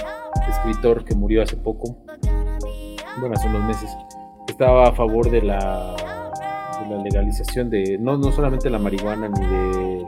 [0.49, 1.97] escritor que murió hace poco,
[3.19, 3.95] bueno, hace unos meses,
[4.47, 5.95] estaba a favor de la,
[6.87, 10.05] la legalización de, no, no solamente la marihuana ni del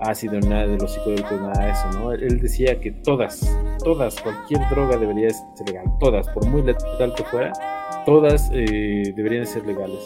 [0.00, 2.12] ácido, nada de los psicodélicos, nada de eso, ¿no?
[2.12, 7.24] Él decía que todas, todas, cualquier droga debería ser legal, todas, por muy letal que
[7.24, 7.52] fuera,
[8.06, 9.98] todas eh, deberían ser legales.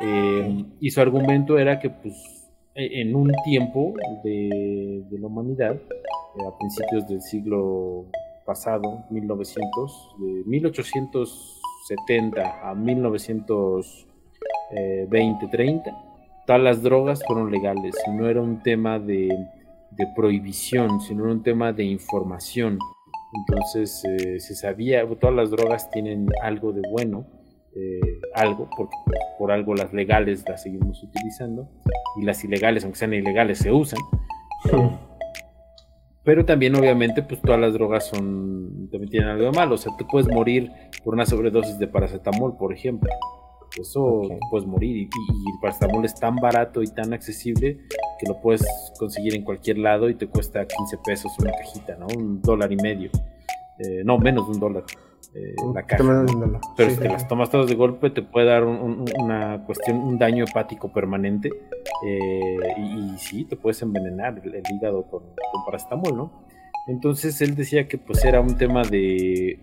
[0.00, 5.74] Eh, y su argumento era que, pues, e, en un tiempo de, de la humanidad,
[5.74, 8.06] eh, a principios del siglo
[8.44, 12.74] pasado, 1900, de 1870 a
[14.70, 15.82] 1920-30,
[16.46, 19.28] todas las drogas fueron legales no era un tema de,
[20.14, 22.78] prohibición, sino un tema de información.
[23.34, 27.26] Entonces eh, se sabía, todas las drogas tienen algo de bueno,
[27.74, 28.96] eh, algo, porque
[29.38, 31.68] por algo las legales las seguimos utilizando
[32.16, 34.00] y las ilegales, aunque sean ilegales, se usan.
[36.24, 39.76] Pero también, obviamente, pues todas las drogas son, también tienen algo de malo.
[39.76, 40.70] O sea, tú puedes morir
[41.02, 43.08] por una sobredosis de paracetamol, por ejemplo.
[43.80, 44.96] Eso puedes morir.
[44.96, 47.78] Y, el paracetamol es tan barato y tan accesible
[48.18, 48.64] que lo puedes
[48.98, 52.06] conseguir en cualquier lado y te cuesta 15 pesos una cajita, ¿no?
[52.16, 53.10] Un dólar y medio.
[53.78, 54.84] Eh, no, menos de un dólar.
[55.34, 56.24] Eh, la caja.
[56.76, 60.44] Pero si te las tomas todas de golpe te puede dar una cuestión, un daño
[60.44, 61.50] hepático permanente
[62.06, 66.48] eh, y, sí, te puedes envenenar el, hígado con, con, paracetamol, ¿no?
[66.88, 69.60] Entonces él decía que pues era un tema de,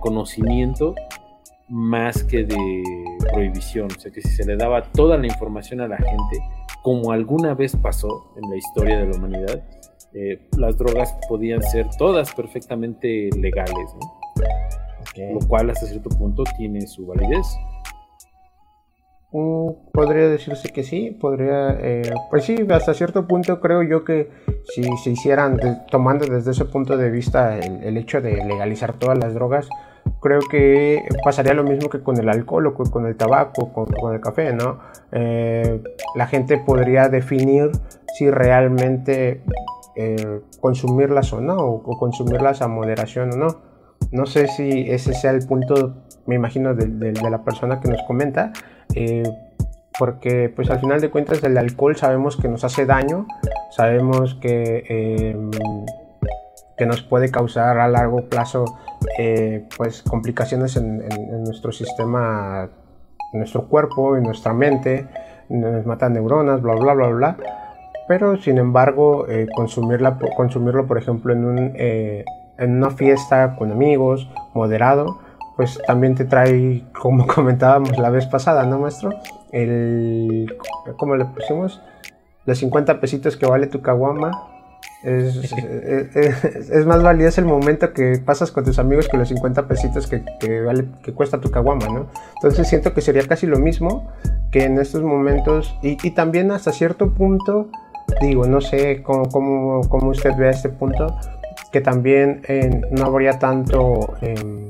[0.00, 0.94] conocimiento
[1.68, 2.82] más que de
[3.32, 6.38] prohibición, o sea que si se le daba toda la información a la gente,
[6.82, 9.64] como alguna vez pasó en la historia de la humanidad,
[10.14, 14.26] eh, las drogas podían ser todas perfectamente legales, ¿no?
[15.32, 17.46] lo cual hasta cierto punto tiene su validez.
[19.32, 24.30] Mm, podría decirse que sí, podría, eh, pues sí, hasta cierto punto creo yo que
[24.64, 29.34] si se hicieran, tomando desde ese punto de vista el, hecho de legalizar todas las
[29.34, 29.68] drogas,
[30.26, 34.12] creo que pasaría lo mismo que con el alcohol o con el tabaco, con, con
[34.12, 34.80] el café, ¿no?
[35.12, 35.80] Eh,
[36.16, 37.70] la gente podría definir
[38.16, 39.44] si realmente
[39.94, 43.60] eh, consumirlas o no, o consumirlas a moderación o no.
[44.10, 45.94] No sé si ese sea el punto,
[46.26, 48.52] me imagino, de, la persona que nos comenta,
[48.96, 49.22] eh,
[49.96, 53.28] porque pues al final de cuentas el alcohol sabemos que nos hace daño,
[53.70, 55.50] sabemos que, em,
[56.76, 58.64] que nos puede causar a largo plazo
[59.18, 61.02] eh, pues complicaciones en,
[61.44, 62.68] nuestro sistema,
[63.32, 65.06] en nuestro cuerpo, en nuestra mente,
[65.48, 67.36] nos mata neuronas, bla, bla, bla, bla.
[68.08, 71.72] Pero sin embargo, eh, consumirla, consumirlo, por ejemplo, en un
[72.58, 75.18] en una fiesta con amigos, moderado,
[75.56, 79.10] pues también te trae, como comentábamos la vez pasada, ¿no, maestro?
[79.52, 80.54] El,
[80.96, 81.80] ¿cómo le pusimos?
[82.44, 84.30] Los 50 pesitos que vale tu caguama.
[85.06, 90.08] Es, es, más valioso el momento que pasas con tus amigos que los 50 pesitos
[90.08, 92.06] que, que, cuesta tu caguama, ¿no?
[92.34, 94.10] Entonces siento que sería casi lo mismo
[94.50, 97.68] que en estos momentos y, también hasta cierto punto,
[98.20, 101.16] digo, no sé cómo, cómo, cómo usted ve este punto,
[101.70, 104.68] que también eh, no habría tanto, em,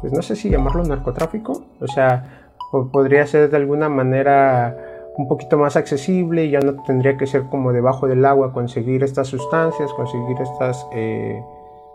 [0.00, 2.46] pues no sé si llamarlo narcotráfico, o sea,
[2.92, 4.89] podría ser de alguna manera
[5.20, 9.28] un poquito más accesible ya no tendría que ser como debajo del agua conseguir estas
[9.28, 11.42] sustancias, conseguir estas, eh,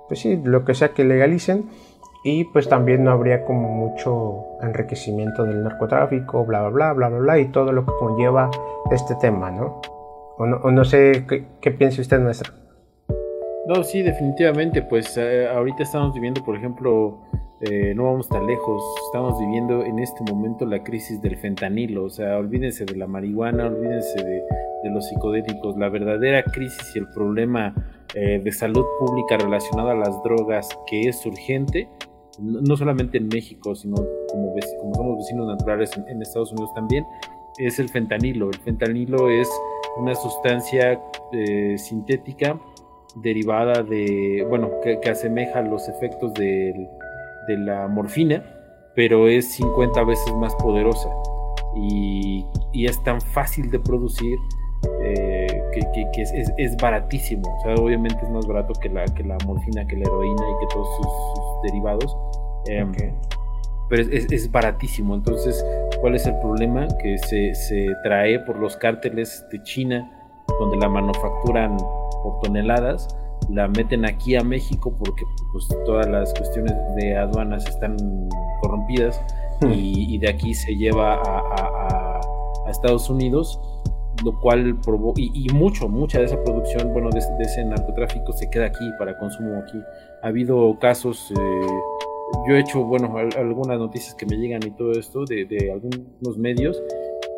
[0.08, 1.70] pues sí, lo que sea que legalicen
[2.24, 7.20] y pues también no habría como mucho enriquecimiento del narcotráfico, bla, bla, bla, bla, bla,
[7.20, 8.52] bla, y todo lo que conlleva
[8.92, 9.82] este tema, ¿no?
[10.38, 11.26] O no, sé
[11.62, 12.54] qué, piensa usted, maestro.
[13.68, 14.82] No, sí, definitivamente.
[14.82, 17.22] Pues eh, ahorita estamos viviendo, por ejemplo,
[17.72, 22.10] eh, no vamos tan lejos, estamos viviendo en este momento la crisis del fentanilo, o
[22.10, 24.44] sea, olvídense de la marihuana, olvídense de,
[24.92, 27.74] los psicodélicos, la verdadera crisis y el problema
[28.14, 31.90] eh, de salud pública relacionado a las drogas que es urgente,
[32.40, 33.96] no, solamente en México, sino
[34.30, 37.04] como, como somos vecinos naturales en, Estados Unidos también,
[37.58, 38.50] es el fentanilo.
[38.50, 39.50] El fentanilo es
[39.98, 41.02] una sustancia
[41.34, 42.60] eh, sintética
[43.24, 46.88] derivada de, bueno, que, que asemeja los efectos del
[47.48, 48.44] de la morfina,
[48.96, 51.10] pero es 50 veces más poderosa
[51.76, 54.38] y, es tan fácil de producir
[55.02, 55.48] eh,
[56.14, 57.44] que, es, baratísimo.
[57.58, 60.60] O sea, obviamente es más barato que la, que la morfina, que la heroína y
[60.60, 62.18] que todos sus, derivados.
[62.68, 62.92] Em,
[63.90, 65.16] pero es, baratísimo.
[65.16, 65.66] Entonces,
[66.02, 66.88] ¿cuál es el problema?
[67.02, 70.10] Que se, se trae por los cárteles de China,
[70.60, 71.78] donde la manufacturan
[72.24, 73.08] por toneladas
[73.50, 77.98] la meten aquí a México porque pues, todas las cuestiones de aduanas están
[78.62, 79.22] corrompidas
[79.62, 79.72] hmm.
[79.74, 82.22] y, de aquí se lleva a,
[82.70, 83.60] Estados Unidos,
[84.24, 88.66] lo cual provoca, y, mucho, mucha de esa producción, bueno, de, ese narcotráfico se queda
[88.66, 89.78] aquí para consumo aquí.
[90.24, 91.68] Ha habido casos, eh,
[92.50, 96.38] yo he hecho, bueno, algunas noticias que me llegan y todo esto de, de algunos
[96.40, 96.82] medios,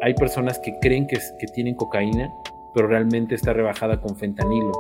[0.01, 2.34] hay personas que creen que, que tienen cocaína,
[2.74, 4.72] pero realmente está rebajada con fentanilo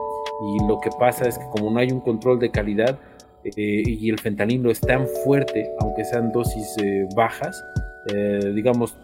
[0.41, 2.97] y lo que pasa es que como no hay un control de calidad
[3.43, 7.63] eh, y el fentanilo es tan fuerte, aunque sean dosis eh, bajas,
[8.13, 8.97] eh, digamos,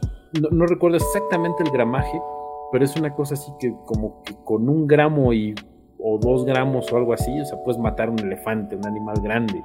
[0.51, 2.19] no, recuerdo exactamente el gramaje,
[2.71, 5.53] pero es una cosa así que como que con un gramo y,
[5.99, 9.63] o dos gramos o algo así, o sea, puedes matar un elefante, un animal grande.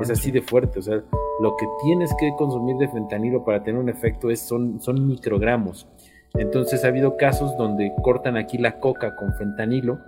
[0.00, 1.02] es así de fuerte, o sea,
[1.40, 5.86] lo que tienes que consumir de fentanilo para tener un efecto es, son, son microgramos.
[6.34, 9.98] Entonces ha habido casos donde cortan aquí la coca con fentanilo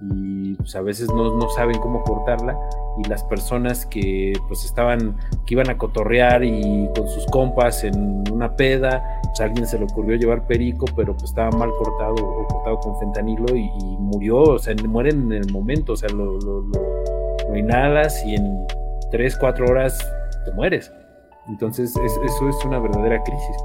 [0.00, 2.58] y pues a veces no, no, saben cómo cortarla
[2.98, 5.16] y las personas que pues estaban
[5.46, 9.78] que iban a cotorrear y con sus compas en una peda pues a alguien se
[9.78, 14.42] le ocurrió llevar perico pero pues estaba mal cortado o cortado con fentanilo y, murió
[14.42, 18.66] o sea mueren en el momento o sea lo, lo, inhalas y en
[19.10, 19.98] 3 4 horas
[20.44, 20.92] te mueres.
[21.48, 23.56] Entonces eso es una verdadera crisis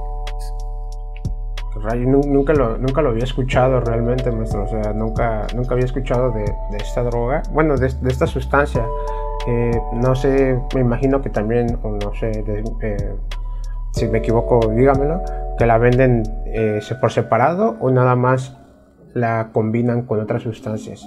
[2.06, 4.64] nunca lo, nunca lo había escuchado realmente, maestro.
[4.64, 6.44] O sea, nunca, nunca había escuchado de,
[6.78, 8.86] esta droga, bueno, de, esta sustancia.
[9.94, 12.30] no sé, me imagino que también, o no sé,
[12.82, 13.14] eh,
[13.92, 15.22] si me equivoco, dígamelo,
[15.58, 18.56] que la venden eh, por separado o nada más
[19.14, 21.06] la combinan con otras sustancias.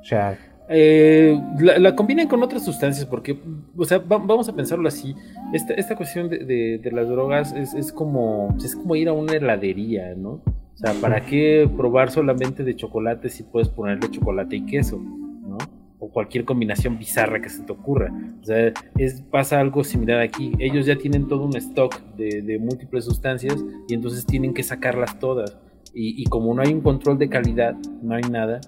[0.00, 0.36] O sea,
[0.72, 3.38] eh, la, combinan con otras sustancias porque,
[3.76, 5.14] o sea, vamos a pensarlo así.
[5.52, 10.40] Esta, esta cuestión de, las drogas es, como, es como ir a una heladería, ¿no?
[10.74, 15.58] O sea, ¿para qué probar solamente de chocolate si puedes ponerle chocolate y queso, ¿no?
[15.98, 18.12] O cualquier combinación bizarra que se te ocurra.
[18.40, 20.52] O sea, es, pasa algo similar aquí.
[20.58, 23.56] Ellos ya tienen todo un stock de, múltiples sustancias
[23.88, 25.56] y entonces tienen que sacarlas todas.
[25.94, 28.60] y como no hay un control de calidad, no hay nada,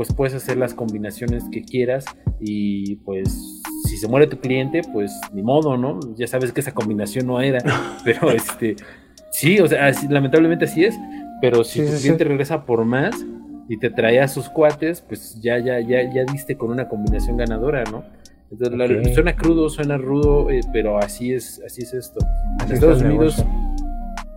[0.00, 2.06] pues puedes hacer las combinaciones que quieras
[2.40, 6.00] y pues si se muere tu cliente, pues ni modo, ¿no?
[6.16, 7.58] Ya sabes que esa combinación no era,
[8.02, 8.76] pero este,
[9.30, 10.98] sí, o sea, lamentablemente así es,
[11.42, 13.14] pero si tu cliente regresa por más
[13.68, 17.36] y te trae a sus cuates, pues ya, ya, ya, ya diste con una combinación
[17.36, 18.02] ganadora, ¿no?
[18.50, 22.20] Entonces, suena crudo, suena rudo, eh, pero así es, así es esto.
[22.64, 23.44] En Estados Unidos,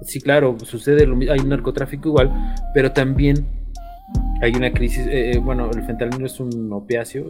[0.01, 2.34] sí, claro, sucede lo mismo, hay un narcotráfico igual,
[2.74, 3.62] pero también
[4.41, 7.28] hay una crisis, eh, eh, bueno, el fentanilo es un opiáceo,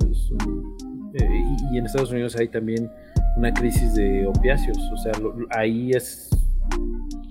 [1.14, 2.90] eh, y, en Estados Unidos hay también
[3.38, 5.12] una crisis de opiáceos, o sea,
[5.52, 6.30] ahí es,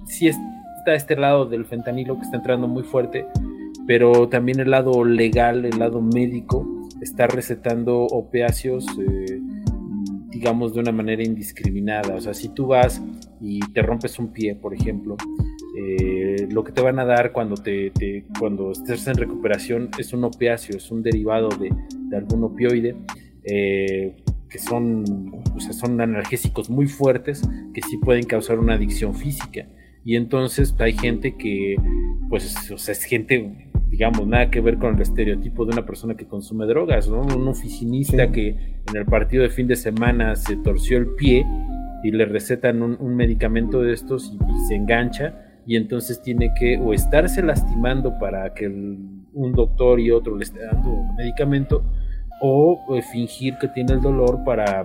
[0.07, 3.26] sí está este lado del fentanilo que está entrando muy fuerte,
[3.86, 6.64] pero también el lado legal, el lado médico,
[7.01, 8.86] está recetando opiáceos,
[10.30, 13.03] digamos, de una manera indiscriminada, o sea, si tú vas
[13.40, 15.16] y te rompes un pie, por ejemplo,
[15.78, 17.92] eh, lo que te van a dar cuando, te,
[18.38, 21.70] cuando estés en recuperación es un opiáceo, es un derivado de,
[22.16, 22.94] algún opioide,
[23.44, 24.16] eh,
[24.50, 25.04] que son,
[25.70, 27.42] son analgésicos muy fuertes
[27.72, 29.66] que sí pueden causar una adicción física.
[30.04, 31.76] Y entonces hay gente que,
[32.28, 36.66] pues, es gente, digamos, nada que ver con el estereotipo de una persona que consume
[36.66, 37.22] drogas, ¿no?
[37.22, 41.46] Un oficinista que en el partido de fin de semana se torció el pie
[42.02, 46.92] y le recetan un, medicamento de estos y se engancha y entonces tiene que o
[46.92, 51.84] estarse lastimando para que un doctor y otro le esté dando medicamento
[52.40, 54.84] o eh, fingir que tiene el dolor para,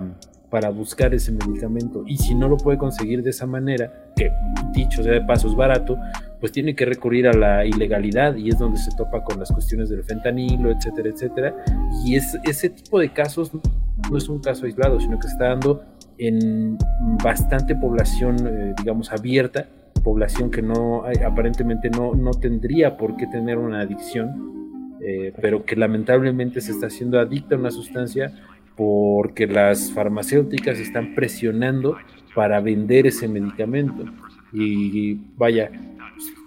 [0.50, 4.30] para buscar ese medicamento y si no lo puede conseguir de esa manera, que
[4.72, 5.98] dicho sea de paso es barato,
[6.40, 9.88] pues tiene que recurrir a la ilegalidad y es donde se topa con las cuestiones
[9.88, 11.56] del fentanilo, etcétera, etcétera.
[12.04, 15.48] Y es, ese tipo de casos no es un caso aislado, sino que se está
[15.48, 15.82] dando
[16.18, 16.78] en
[17.22, 19.68] bastante población, eh, digamos, abierta,
[20.00, 25.76] población que no aparentemente no, no tendría por qué tener una adicción, eh, pero que
[25.76, 28.32] lamentablemente se está haciendo adicta a una sustancia
[28.76, 31.96] porque las farmacéuticas están presionando
[32.34, 34.04] para vender ese medicamento.
[34.52, 35.70] Y vaya,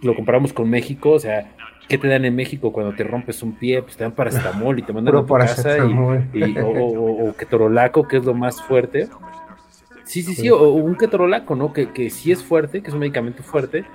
[0.01, 1.51] lo comparamos con México, o sea,
[1.87, 3.81] ¿qué te dan en México cuando te rompes un pie?
[3.81, 5.77] Pues te dan paracetamol y te mandan a tu casa
[6.33, 9.09] y, o, ketorolaco, que es lo más fuerte.
[10.11, 11.71] Sí, sí, sí, o, un ketorolaco, ¿no?
[11.71, 13.85] Que, que sí es fuerte, que es un medicamento fuerte,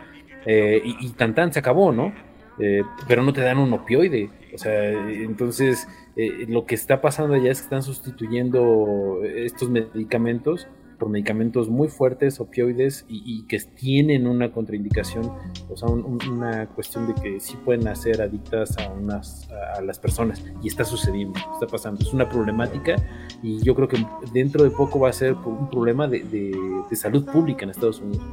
[0.46, 2.14] eh, y, tan tan se acabó, ¿no?
[2.58, 4.30] Eh, pero no te dan un opioide.
[4.54, 5.86] O sea, entonces
[6.16, 10.66] eh, lo que está pasando allá es que están sustituyendo estos medicamentos
[10.98, 15.30] por medicamentos muy fuertes, opioides, y, que tienen una contraindicación,
[15.68, 20.44] o sea, una cuestión de que sí pueden hacer adictas a, unas, a las personas.
[20.62, 22.02] Y está sucediendo, está pasando.
[22.02, 22.96] Es una problemática
[23.42, 27.24] y yo creo que dentro de poco va a ser un problema de, de, salud
[27.26, 28.24] pública en Estados Unidos.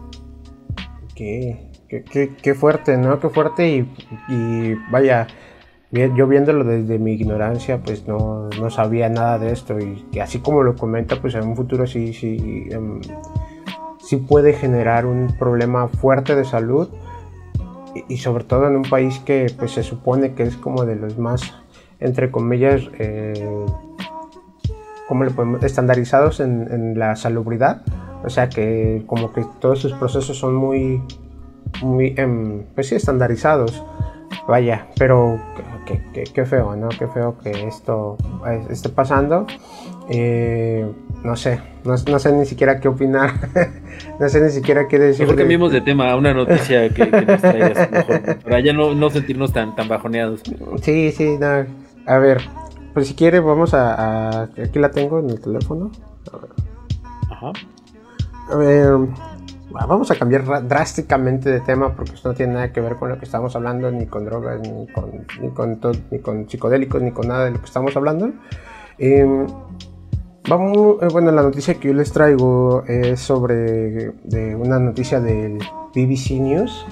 [1.16, 3.20] Qué, qué, qué, fuerte, ¿no?
[3.20, 3.80] Qué fuerte y,
[4.30, 5.28] y vaya
[5.94, 10.40] yo viéndolo desde mi ignorancia, pues no, no, sabía nada de esto y que así
[10.40, 13.00] como lo comenta, pues en un futuro sí, sí, em,
[14.00, 16.90] sí puede generar un problema fuerte de salud
[18.08, 21.20] y, sobre todo en un país que pues se supone que es como de los
[21.20, 21.54] más,
[22.00, 23.48] entre comillas, eh,
[25.08, 25.64] ¿cómo le podemos?
[25.64, 27.84] estandarizados en, en, la salubridad,
[28.24, 31.04] o sea que como que todos sus procesos son muy,
[31.84, 33.84] muy, em, pues sí, estandarizados.
[34.48, 35.40] Vaya, pero
[35.86, 36.90] qué, feo, ¿no?
[36.90, 38.18] Qué feo que esto
[38.70, 39.46] esté pasando.
[40.10, 40.86] Eh,
[41.24, 43.32] no sé, no, sé ni siquiera qué opinar,
[44.20, 45.22] no sé ni siquiera qué decir.
[45.22, 49.10] Mejor cambiemos de tema a una noticia que, nos traigas mejor, para ya no, no
[49.10, 50.42] sentirnos tan, tan bajoneados.
[50.82, 51.66] Sí, sí, no.
[52.06, 52.42] a ver,
[52.94, 55.92] pues si quiere vamos a, a, aquí la tengo en el teléfono.
[56.32, 56.50] A ver.
[57.30, 57.52] Ajá.
[58.50, 58.98] A ver,
[59.74, 63.18] vamos a cambiar drásticamente de tema porque esto no tiene nada que ver con lo
[63.18, 65.80] que estamos hablando, ni con drogas, ni con, ni con,
[66.12, 68.32] ni con psicodélicos, ni con nada de lo que estamos hablando.
[69.00, 69.48] Em,
[70.48, 75.60] vamos, eh, bueno, la noticia que yo les traigo es sobre de una noticia del
[75.96, 76.86] BBC News.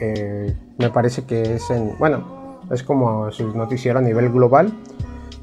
[0.00, 4.72] Eh, me parece que es en, bueno, es como su noticiero a nivel global.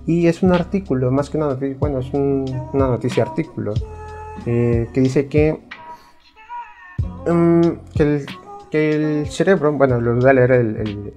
[0.05, 3.73] Y es un artículo, más que una noticia, bueno, es una noticia artículo,
[4.47, 5.61] eh, que dice que
[7.28, 7.62] Mm,
[8.70, 11.14] que, el, cerebro, bueno, lo voy a leer el,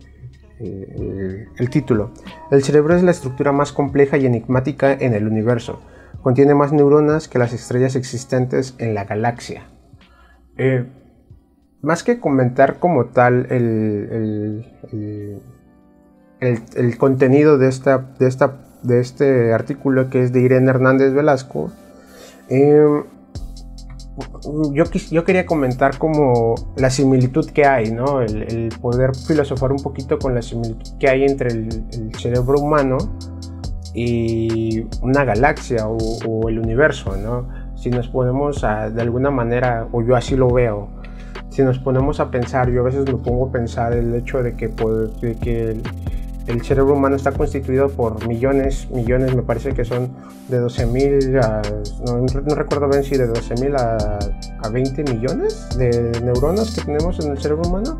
[0.59, 2.11] el, título.
[2.51, 5.80] El cerebro es la estructura más compleja y enigmática en el universo.
[6.22, 9.64] Contiene más neuronas que las estrellas existentes en la galaxia.
[10.57, 10.87] Eh,
[11.82, 14.64] más que comentar como tal el,
[16.41, 21.72] el, contenido de, esta, de, esta, de este artículo que es de Irene Hernández Velasco,
[22.49, 23.05] eh,
[24.72, 28.20] yo, yo quería comentar como la similitud que hay, ¿no?
[28.20, 32.98] El, poder filosofar un poquito con la similitud que hay entre el, cerebro humano
[33.94, 37.48] y una galaxia o, el universo, ¿no?
[37.76, 40.88] Si nos ponemos de alguna manera, o yo así lo veo,
[41.50, 44.56] si nos ponemos a pensar, yo a veces me pongo a pensar el hecho de
[44.56, 45.80] que, de que
[46.47, 50.11] el cerebro humano está constituido por millones, millones, me parece que son
[50.49, 51.62] de 12.000 a,
[52.05, 57.32] no, recuerdo bien si de 12.000 a, a 20 millones de neuronas que tenemos en
[57.32, 57.99] el cerebro humano,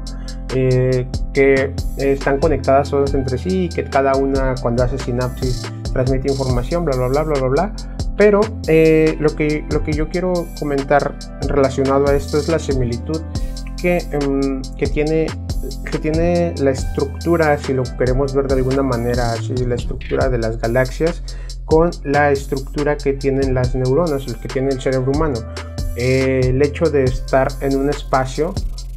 [0.55, 6.31] eh, que están conectadas todas entre sí y que cada una cuando hace sinapsis transmite
[6.31, 7.73] información, bla, bla, bla, bla, bla, bla.
[8.17, 11.17] Pero eh, lo, que, lo que yo quiero comentar
[11.49, 13.21] relacionado a esto es la similitud
[13.85, 15.27] que, em, que tiene
[15.91, 20.39] que tiene la estructura, si lo queremos ver de alguna manera, así la estructura de
[20.39, 21.23] las galaxias
[21.67, 25.39] con la estructura que tienen las neuronas, el que tiene el cerebro humano.
[25.97, 28.55] el hecho de estar en un espacio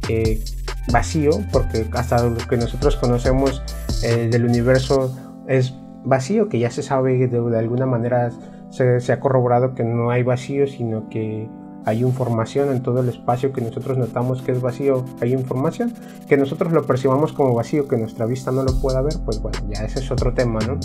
[0.08, 0.42] eh,
[0.90, 3.62] vacío, porque hasta lo que nosotros conocemos
[4.02, 5.14] eh, del universo
[5.48, 5.74] es
[6.04, 8.30] vacío, que ya se sabe de, alguna manera,
[8.70, 11.48] se, se ha corroborado que no hay vacío, sino que
[11.84, 15.92] hay información en todo el espacio que nosotros notamos que es vacío, hay información,
[16.28, 19.58] que nosotros lo percibamos como vacío, que nuestra vista no lo pueda ver, pues bueno,
[19.68, 20.78] ya ese es otro tema, ¿no?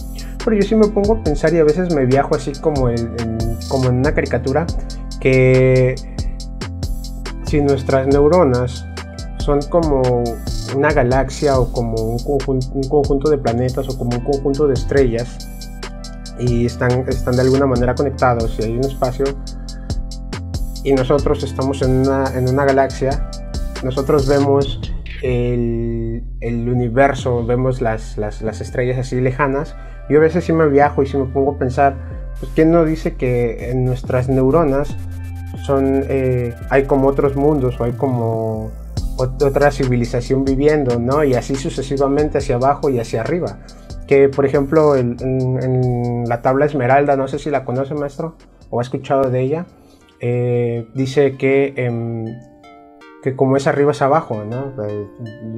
[0.43, 3.15] Pero yo sí me pongo a pensar y a veces me viajo así como en,
[3.67, 4.65] como en una caricatura,
[5.19, 5.95] que
[7.45, 8.85] si nuestras neuronas
[9.39, 10.23] son como
[10.75, 14.73] una galaxia o como un conjunto, un conjunto de planetas o como un conjunto de
[14.73, 15.49] estrellas
[16.39, 19.25] y están, están de alguna manera conectados y hay un espacio
[20.83, 23.29] y nosotros estamos en una, en una galaxia,
[23.83, 24.79] nosotros vemos
[25.21, 29.75] el, el universo, vemos las, las, las, estrellas así lejanas,
[30.09, 31.95] yo a veces sí me viajo y sí me pongo a pensar,
[32.39, 34.95] pues quién no dice que en nuestras neuronas
[35.65, 38.71] son, eh, hay como otros mundos o hay como
[39.17, 41.23] otra civilización viviendo, ¿no?
[41.23, 43.59] Y así sucesivamente hacia abajo y hacia arriba.
[44.07, 48.35] Que por ejemplo en, en la tabla Esmeralda, no sé si la conoce maestro
[48.69, 49.65] o ha escuchado de ella,
[50.25, 52.23] eh, dice que, em,
[53.21, 54.71] que como es arriba es abajo, ¿no?
[54.87, 55.07] Eh,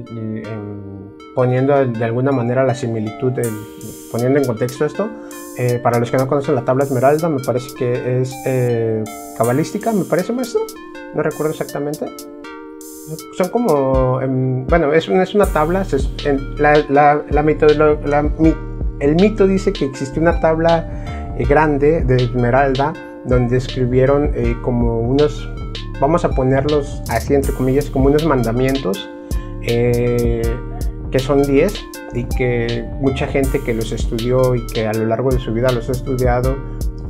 [0.08, 0.42] em,
[1.36, 3.32] poniendo de alguna manera la similitud,
[4.10, 5.08] poniendo en contexto esto,
[5.56, 8.34] eh, para los que no conocen la tabla esmeralda, me parece que es
[9.38, 10.62] cabalística, me parece maestro,
[11.14, 12.06] no recuerdo exactamente.
[13.36, 15.86] Son como, em, bueno, es una, es una tabla,
[16.58, 18.32] la, la,
[18.98, 22.92] el mito dice que existe una tabla grande de esmeralda
[23.26, 25.48] donde escribieron eh, como unos,
[26.00, 29.08] vamos a ponerlos así entre comillas, como unos mandamientos,
[29.62, 30.42] eh,
[31.10, 31.74] que son 10
[32.14, 35.70] y que mucha gente que los estudió y que a lo largo de su vida
[35.72, 36.56] los ha estudiado,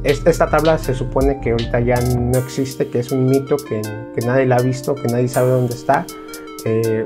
[0.04, 3.82] esta tabla se supone que ahorita ya no existe, que es un mito, que,
[4.14, 6.06] que nadie la ha visto, que nadie sabe dónde está,
[6.64, 7.04] eh,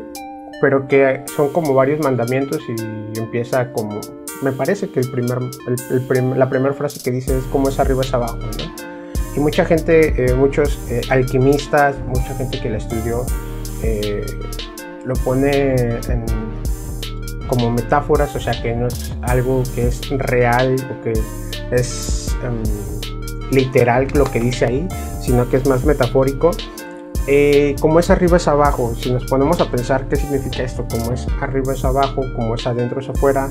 [0.61, 4.01] pero que son como varios mandamientos y empieza como,
[4.43, 5.39] me parece que el primer,
[6.37, 8.90] la primera frase que dice es como es arriba es abajo, ¿no?
[9.37, 13.25] Y mucha gente, eh, muchos eh, alquimistas, mucha gente que la estudió,
[13.83, 14.27] eh,
[15.05, 15.77] lo pone
[17.47, 21.13] como metáforas, o sea que no es algo que es real o que
[21.71, 22.63] es em,
[23.53, 24.89] literal lo que dice ahí,
[25.21, 26.51] sino que es más metafórico.
[27.81, 31.27] como es arriba es abajo, si nos ponemos a pensar qué significa esto, como es
[31.41, 33.49] arriba es abajo, como es adentro es afuera,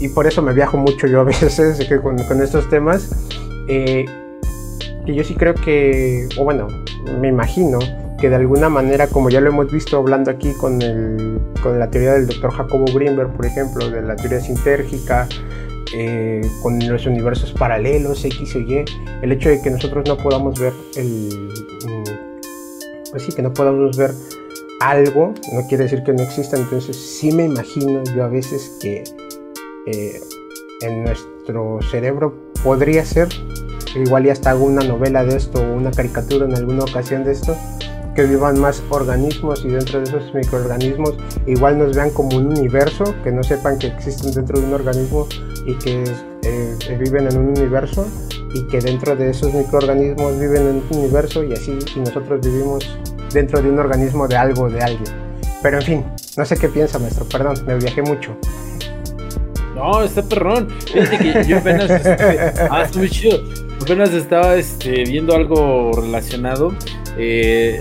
[0.00, 3.10] y por eso me viajo mucho yo a veces con, con estos temas,
[5.08, 6.68] que yo sí creo que, o bueno,
[7.18, 7.78] me imagino
[8.20, 11.88] que de alguna manera, como ya lo hemos visto hablando aquí con, el, con la
[11.88, 15.26] teoría del doctor Jacobo Greenberg, por ejemplo, de la teoría sintérgica,
[15.96, 18.84] eh, con los universos paralelos, X o Y,
[19.22, 21.48] el hecho de que nosotros no podamos ver el...
[21.86, 24.10] Mm, pues sí, que no podamos ver
[24.80, 29.04] algo, no quiere decir que no exista, entonces sí me imagino yo a veces que
[29.86, 30.20] eh,
[30.82, 33.28] en nuestro cerebro podría ser
[33.96, 37.32] igual ya hasta hago una novela de esto o una caricatura en alguna ocasión de
[37.32, 37.56] esto,
[38.14, 41.14] que vivan más organismos y dentro de esos microorganismos
[41.46, 45.28] igual nos vean como un universo, que no sepan que existen dentro de un organismo
[45.66, 46.04] y que
[46.42, 48.06] eh, viven en un universo
[48.54, 52.98] y que dentro de esos microorganismos viven en un universo y así y nosotros vivimos
[53.32, 55.28] dentro de un organismo de algo, de alguien.
[55.62, 56.04] Pero en fin,
[56.36, 58.36] no sé qué piensa maestro, perdón, me viajé mucho.
[59.74, 60.68] No, está perrón.
[60.92, 61.88] Fíjate que yo apenas.
[61.88, 62.10] Este,
[62.70, 63.38] ah, está muy chido.
[63.80, 66.74] Apenas estaba este, viendo algo relacionado.
[67.16, 67.78] Eh,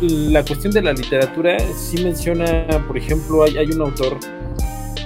[0.00, 4.18] la cuestión de la literatura sí menciona, por ejemplo, hay, hay un autor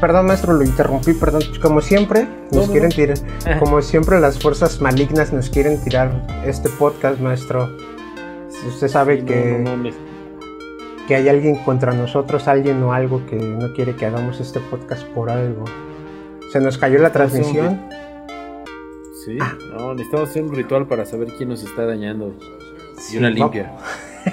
[0.01, 1.43] perdón maestro, lo interrumpí, perdón.
[1.61, 3.19] Como siempre, nos quieren tirar,
[3.59, 7.71] como siempre las fuerzas malignas nos quieren tirar este podcast, maestro.
[8.67, 9.93] Usted sabe que,
[11.07, 15.05] que hay alguien contra nosotros, alguien o algo que no quiere que hagamos este podcast
[15.09, 15.65] por algo.
[16.53, 17.81] Se nos cayó la transmisión.
[17.91, 17.97] Sí,
[19.41, 19.57] ah.
[19.71, 22.35] no, necesitamos hacer un ritual para saber quién nos está dañando.
[23.13, 23.73] y una limpia.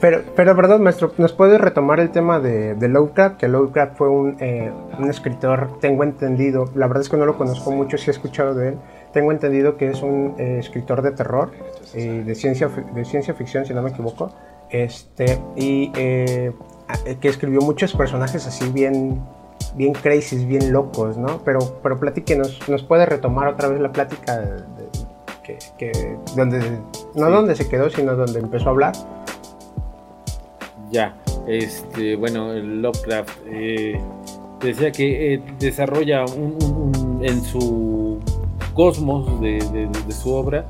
[0.01, 3.37] pero, pero perdón, maestro, ¿nos puede retomar el tema de, de Lovecraft?
[3.37, 7.37] Que Lovecraft fue un, eh, un, escritor, tengo entendido, la verdad es que no lo
[7.37, 8.79] conozco mucho, sí he escuchado de él,
[9.13, 11.53] tengo entendido que es un eh, escritor de terror,
[11.95, 14.33] eh, de, ciencia, de ciencia ficción, si no me equivoco,
[14.71, 16.53] este, y que
[17.23, 19.21] escribió muchos personajes así bien
[19.75, 21.41] bien crazy, bien locos, ¿no?
[21.45, 24.65] Pero, pero platíquenos, nos puede retomar otra vez la plática de,
[25.79, 26.61] que, donde,
[27.15, 28.93] no donde se quedó, sino donde empezó a hablar.
[30.91, 34.01] Ya, este, bueno, Lovecraft eh,
[34.61, 38.21] decía que eh, desarrolla un, en su
[38.75, 40.65] cosmos de, su obra,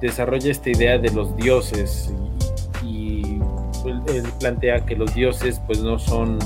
[0.00, 2.12] desarrolla esta idea de los dioses
[2.82, 3.38] y,
[3.84, 6.38] él plantea que los dioses pues no son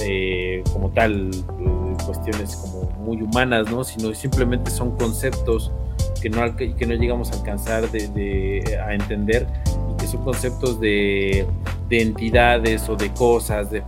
[0.00, 3.84] eh, como tal eh, cuestiones como muy humanas, ¿no?
[3.84, 5.72] Sino simplemente son conceptos
[6.20, 9.46] que no, que no llegamos a alcanzar de, a entender
[9.92, 11.46] y que son conceptos de,
[11.88, 13.82] de entidades o de cosas, de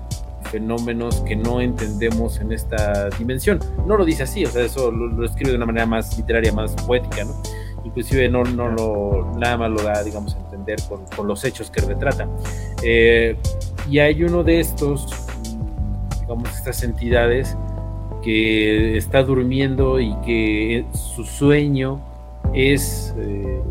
[0.51, 3.61] fenómenos que no entendemos en esta dimensión.
[3.87, 6.73] No lo dice así, o sea, eso lo, escribe de una manera más literaria, más
[6.83, 7.35] poética, ¿no?
[7.85, 11.71] Inclusive no, no lo, nada más lo da, digamos, a entender con, con los hechos
[11.71, 12.29] que retrata.
[12.83, 13.37] Eh,
[13.89, 15.07] y hay uno de estos
[16.29, 17.57] digamos, estas entidades
[18.23, 22.01] que está durmiendo y que su sueño
[22.53, 23.63] es eh,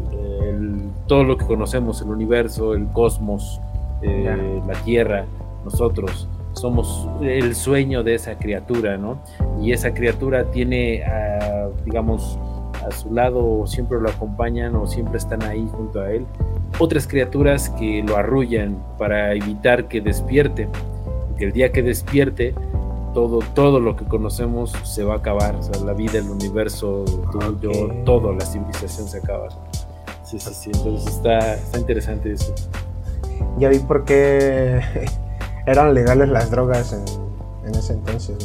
[1.06, 3.62] todo lo que conocemos, el universo, el cosmos,
[4.02, 5.26] eh, la tierra,
[5.64, 9.20] nosotros somos el sueño de esa criatura, ¿no?
[9.62, 11.04] Y esa criatura tiene,
[11.86, 12.40] digamos,
[12.84, 16.26] a su lado siempre lo acompañan o siempre están ahí junto a él
[16.80, 20.68] otras criaturas que lo arrullan para evitar que despierte.
[21.38, 22.54] Que el día que despierte,
[23.14, 25.56] todo, todo lo que conocemos se va a acabar.
[25.56, 29.50] O sea, la vida, el universo, todo, todo, la civilización se acaba.
[30.24, 30.72] Sí, sí, sí.
[30.74, 32.54] Entonces está, está interesante eso.
[33.58, 34.82] Ya vi por qué
[35.66, 38.38] eran legales las drogas en, ese entonces.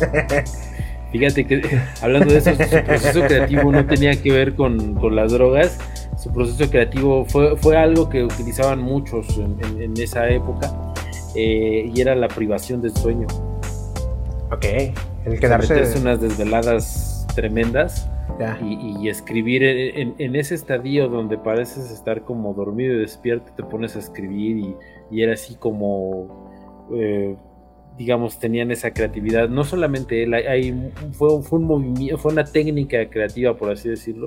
[1.12, 5.32] Fíjate que hablando de eso, su proceso creativo no tenía que ver con, con las
[5.32, 5.78] drogas,
[6.18, 10.72] su proceso creativo fue, fue algo que utilizaban muchos en, esa época
[11.36, 13.26] eh, y era la privación del sueño.
[14.50, 14.64] Ok,
[15.24, 15.98] el quedarse.
[15.98, 18.08] unas desveladas tremendas
[18.62, 23.98] y, escribir en, ese estadio donde pareces estar como dormido y despierto, te pones a
[23.98, 24.74] escribir
[25.10, 26.48] y, era así como.
[26.94, 27.36] Eh,
[27.96, 29.48] digamos, tenían esa creatividad.
[29.48, 34.26] No solamente él, hay, fue, fue un movimiento, fue una técnica creativa, por así decirlo,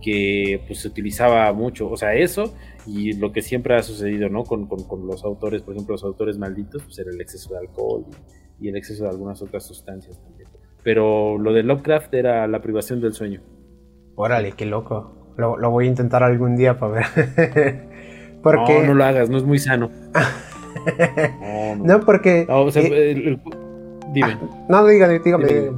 [0.00, 2.52] que pues se utilizaba mucho, o sea, eso
[2.86, 4.44] y lo que siempre ha sucedido, ¿no?
[4.44, 4.68] Con,
[5.06, 8.04] los autores, por ejemplo, los autores malditos, pues era el exceso de alcohol
[8.60, 10.48] y, el exceso de algunas otras sustancias también.
[10.82, 13.40] Pero lo de Lovecraft era la privación del sueño.
[14.14, 15.34] Órale, qué loco.
[15.36, 17.06] Lo, voy a intentar algún día para ver.
[18.42, 18.80] porque...
[18.80, 19.90] No, no lo hagas, no es muy sano.
[21.82, 22.46] no, porque...
[22.48, 23.38] No, o sea, eh,
[24.12, 24.38] Dime.
[24.40, 25.72] Ah, no, dígame, dígame.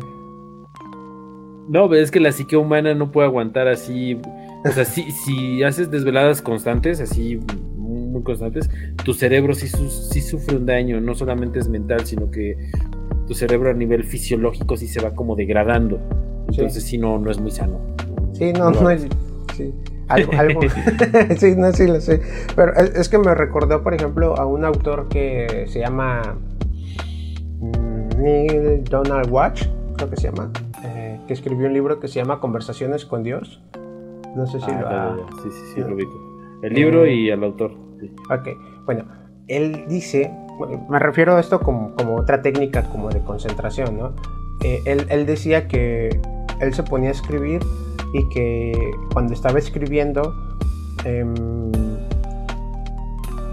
[1.69, 4.21] No, es que la psique humana no puede aguantar así.
[4.65, 7.39] O sea, si, si haces desveladas constantes, así
[7.77, 8.71] muy constantes,
[9.05, 11.01] tu cerebro sí, sí, sufre un daño.
[11.01, 12.57] No solamente es mental, sino que
[13.27, 16.01] tu cerebro a nivel fisiológico sí se va como degradando.
[16.49, 17.81] Entonces, sí, no, no es muy sano.
[18.33, 19.07] Sí, no, no, es.
[19.55, 19.75] Sí.
[20.09, 20.61] Algo, algo.
[21.37, 22.23] sí, no, sí lo sé.
[22.57, 26.39] Pero es, que me recordó, por ejemplo, a un autor que se llama
[27.61, 30.51] mm, Neil Donald Watch, creo que se llama
[31.27, 33.63] que escribió un libro que se llama Conversaciones con Dios.
[34.35, 36.05] No sé si ah, lo Sí, sí, sí, lo vi.
[36.63, 37.73] El libro y el autor.
[38.31, 38.49] Ok,
[38.87, 39.05] bueno,
[39.49, 40.33] él dice,
[40.89, 44.13] me refiero a esto como, como otra técnica como de concentración, ¿no?
[44.63, 46.21] Eh, él, él decía que
[46.61, 47.61] él se ponía a escribir
[48.13, 50.35] y que cuando estaba escribiendo,
[51.05, 51.73] em,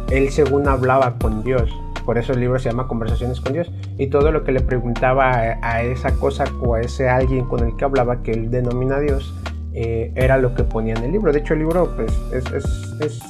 [0.09, 1.71] él según hablaba con Dios
[2.05, 3.71] por eso el libro se llama Conversaciones con Dios.
[3.97, 7.75] Y todo lo que le preguntaba a, esa cosa o a ese alguien con el
[7.75, 9.33] que hablaba, que él denomina Dios,
[9.73, 11.31] eh, era lo que ponía en el libro.
[11.31, 13.21] De hecho, el libro pues, es, es,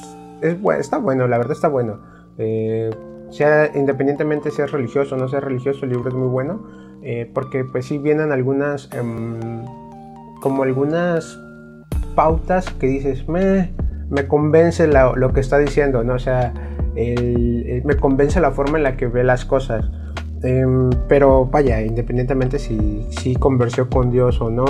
[0.42, 2.00] es, está bueno, la verdad está bueno.
[2.38, 2.90] Eh,
[3.30, 6.66] sea independientemente si es religioso o no sea religioso, el libro es muy bueno.
[7.02, 9.64] Eh, porque pues sí vienen algunas, em,
[10.40, 11.38] como algunas
[12.14, 13.72] pautas que dices, me,
[14.08, 16.18] me convence lo que está diciendo, ¿no?
[16.18, 16.52] Sea,
[16.94, 19.90] me convence la forma en la que ve las cosas.
[20.42, 24.64] Em, pero vaya, independientemente si, si conversó con Dios o no,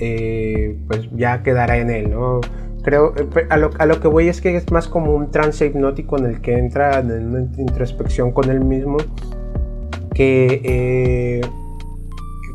[0.00, 2.40] eh, pues ya quedará en él, ¿no?
[2.82, 5.66] Creo, eh, a lo, a lo, que voy es que es más como un trance
[5.66, 8.98] hipnótico en el que entra en una introspección con él mismo,
[10.14, 11.40] que eh,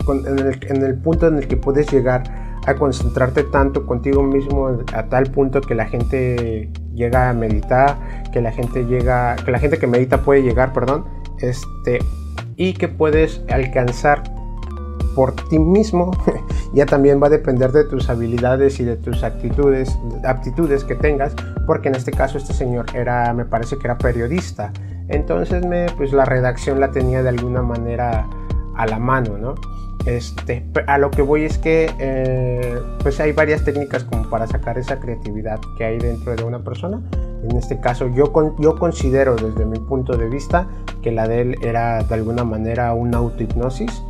[0.08, 2.24] en, el, en el punto en el que puedes llegar
[2.66, 7.98] a concentrarte tanto contigo mismo a tal punto que la gente llega a meditar,
[8.32, 11.06] que la gente llega, que la gente que medita puede llegar, perdón,
[11.40, 12.00] este,
[12.56, 14.24] y que puedes alcanzar
[15.16, 16.12] por ti mismo,
[16.74, 21.34] ya también va a depender de tus habilidades y de tus actitudes, aptitudes que tengas,
[21.66, 24.72] porque en este caso este señor era, me parece que era periodista,
[25.08, 28.28] entonces me, pues la redacción la tenía de alguna manera
[28.76, 29.56] a la mano, ¿no?
[30.06, 34.78] Este, a lo que voy es que eh, pues hay varias técnicas como para sacar
[34.78, 37.02] esa creatividad que hay dentro de una persona.
[37.44, 40.68] En este caso yo, yo considero desde mi punto de vista
[41.02, 44.04] que la de él era de alguna manera una autohipnosis.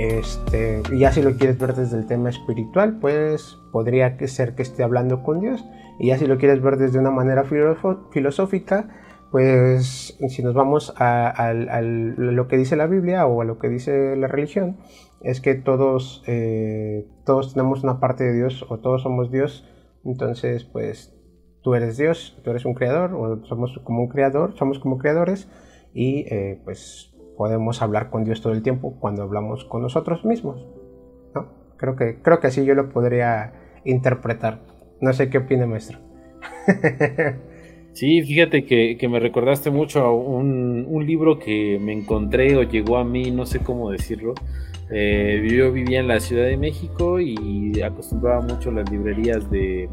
[0.00, 4.62] Este, y ya si lo quieres ver desde el tema espiritual, pues podría ser que
[4.62, 5.62] esté hablando con Dios.
[5.98, 8.88] Y ya si lo quieres ver desde una manera filosófica,
[9.30, 14.16] pues si nos vamos a, lo que dice la Biblia o a lo que dice
[14.16, 14.78] la religión,
[15.20, 19.68] es que todos, eh, todos tenemos una parte de Dios o todos somos Dios,
[20.02, 21.14] entonces pues
[21.62, 25.46] tú eres Dios, tú eres un creador o somos como un creador, somos como creadores
[25.92, 27.09] y eh, pues
[27.40, 30.62] podemos hablar con Dios todo el tiempo cuando hablamos con nosotros mismos.
[31.34, 31.48] ¿no?
[31.78, 33.54] Creo, que, creo que así yo lo podría
[33.86, 34.60] interpretar.
[35.00, 35.98] No sé qué opina maestro.
[37.92, 42.98] Sí, fíjate que, me recordaste mucho a un, un, libro que me encontré o llegó
[42.98, 44.32] a mí, no sé cómo decirlo,
[44.90, 49.90] eh, yo vivía en la Ciudad de México y acostumbraba mucho las librerías de,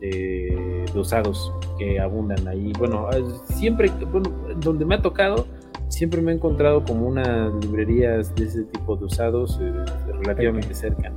[0.00, 2.72] eh, dosados que abundan ahí.
[2.78, 3.08] Bueno,
[3.54, 5.46] siempre, bueno, donde me ha tocado,
[5.88, 9.72] siempre me he encontrado como unas librerías de ese tipo de usados eh,
[10.20, 11.12] relativamente cerca.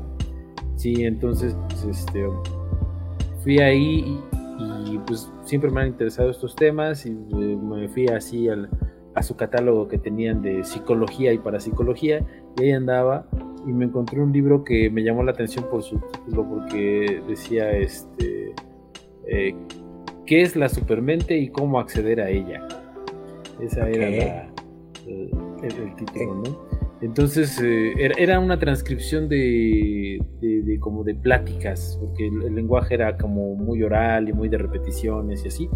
[0.76, 1.56] Sí, entonces
[1.88, 2.26] este,
[3.44, 4.20] fui ahí
[4.86, 9.36] y, pues siempre me han interesado estos temas y eh, me fui así a su
[9.36, 12.26] catálogo que tenían de psicología y parapsicología
[12.58, 13.28] y ahí andaba
[13.68, 17.72] y me encontré un libro que me llamó la atención por su título porque decía
[17.72, 18.54] este
[19.28, 19.56] eh,
[20.26, 22.68] qué es la supermente y cómo acceder a ella.
[23.60, 24.51] Esa era
[25.08, 26.82] el, título, ¿no?
[27.02, 30.20] Entonces eh, era una transcripción de,
[30.80, 35.48] como de pláticas, porque el, lenguaje era como muy oral y muy de repeticiones y
[35.48, 35.70] así.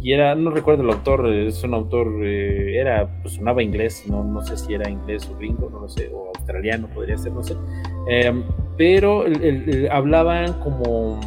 [0.00, 4.22] Y era, no recuerdo el autor, es un autor, eh, era, pues sonaba inglés, no,
[4.22, 7.42] no sé si era inglés o gringo, no lo sé, o australiano podría ser, no
[7.42, 7.56] sé.
[8.08, 8.44] Em,
[8.76, 9.24] pero
[9.90, 11.18] hablaban como,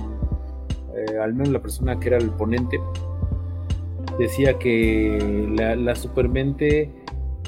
[0.95, 2.79] eh, al menos la persona que era el ponente,
[4.17, 7.00] decía que la, la supermente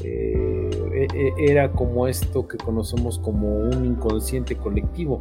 [0.03, 5.19] eh, e, era como esto que conocemos como un inconsciente colectivo.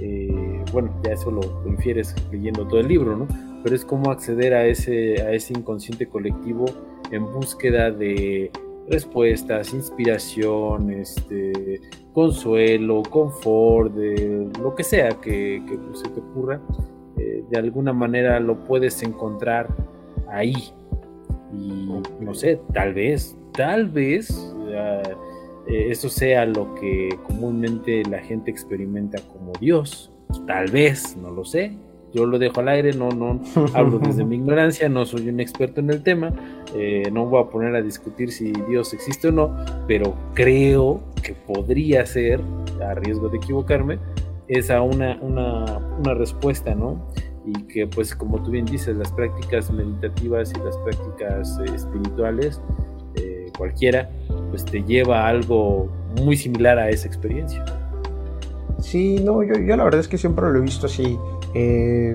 [0.00, 3.26] Eh, bueno, ya eso lo, infieres leyendo todo el libro, ¿no?
[3.62, 6.66] Pero es como acceder a ese, a ese inconsciente colectivo
[7.10, 8.50] en búsqueda de
[8.88, 11.80] respuestas, inspiración, este,
[12.12, 15.62] consuelo, confort, de lo que sea que,
[15.94, 16.60] se te ocurra,
[17.16, 19.68] eh, de alguna manera lo puedes encontrar
[20.28, 20.54] ahí.
[21.52, 21.88] Y
[22.20, 29.18] no sé, tal vez, tal vez eh, eso sea lo que comúnmente la gente experimenta
[29.32, 30.12] como Dios.
[30.46, 31.72] Tal vez, no lo sé.
[32.14, 33.40] Yo lo dejo al aire, no, no
[33.74, 36.32] hablo desde mi ignorancia, no soy un experto en el tema,
[36.74, 39.56] eh, no voy a poner a discutir si Dios existe o no,
[39.88, 42.40] pero creo que podría ser,
[42.80, 43.98] a riesgo de equivocarme,
[44.46, 47.10] esa una, una, una respuesta, ¿no?
[47.44, 52.62] Y que pues como tú bien dices, las prácticas meditativas y las prácticas eh, espirituales,
[53.58, 54.08] cualquiera,
[54.50, 55.90] pues te lleva algo
[56.22, 57.64] muy similar a esa experiencia.
[58.80, 61.18] Sí, no, yo, yo la verdad es que siempre lo he visto así.
[61.54, 62.14] Eh,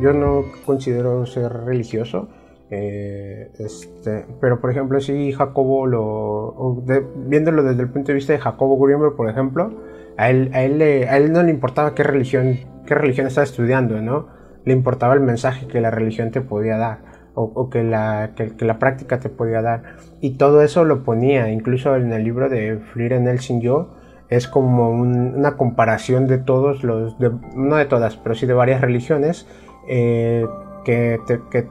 [0.00, 2.28] yo no considero ser religioso,
[2.70, 6.82] eh, este, pero por ejemplo, sí, Jacobo, lo,
[7.26, 9.72] viéndolo desde el punto de vista de Jacobo Greenberg, por ejemplo,
[10.16, 14.00] a él, a él, a él no le importaba qué religión, qué religión estaba estudiando,
[14.00, 14.28] ¿no?
[14.64, 18.78] Le importaba el mensaje que la religión te podía dar o, que, la, que, la
[18.78, 19.82] práctica te podía dar.
[20.20, 23.90] Y todo eso lo ponía, incluso en el libro de Freire Nelson Yo,
[24.28, 27.16] es como una comparación de todos los,
[27.54, 29.46] no de todas, pero sí de varias religiones,
[29.88, 30.46] eh,
[30.84, 31.18] que,
[31.50, 31.66] que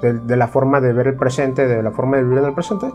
[0.00, 2.90] de, la forma de ver el presente, de la forma de vivir en el presente,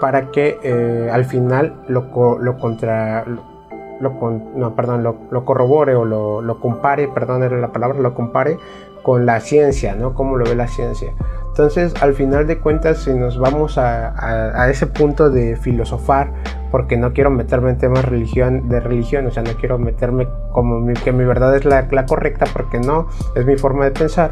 [0.00, 3.24] para que eh, al final lo, lo contra...
[3.24, 4.12] Lo,
[4.56, 8.56] no, perdón, lo, lo, corrobore o lo, lo compare, perdón, era la palabra, lo compare
[9.02, 10.14] con la ciencia, ¿no?
[10.14, 11.12] Cómo lo ve la ciencia.
[11.60, 16.32] Entonces, al final de cuentas, si nos vamos a, ese punto de filosofar,
[16.70, 21.12] porque no quiero meterme en temas de religión, o sea, no quiero meterme como que
[21.12, 24.30] mi verdad es la, correcta, porque no, es mi forma de pensar,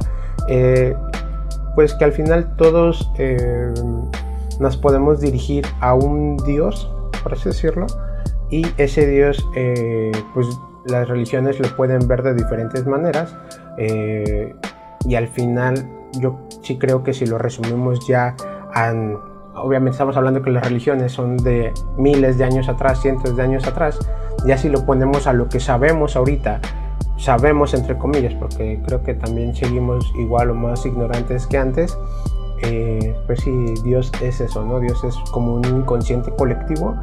[0.48, 0.96] eh,
[1.74, 3.74] pues que al final todos eh,
[4.58, 6.90] nos podemos dirigir a un Dios,
[7.22, 7.88] por así decirlo,
[8.48, 10.46] y ese Dios, eh, pues
[10.86, 13.36] las religiones lo pueden ver de diferentes maneras,
[15.06, 18.34] y al final yo sí creo que si lo resumimos ya,
[19.54, 23.66] obviamente estamos hablando que las religiones son de miles de años atrás, cientos de años
[23.66, 23.98] atrás,
[24.44, 26.60] ya si lo ponemos a lo que sabemos ahorita,
[27.16, 31.98] sabemos entre comillas, porque creo que también seguimos igual o más ignorantes que antes,
[32.62, 33.52] eh, pues sí,
[33.84, 34.80] Dios es eso, ¿no?
[34.80, 36.96] Dios es como un inconsciente colectivo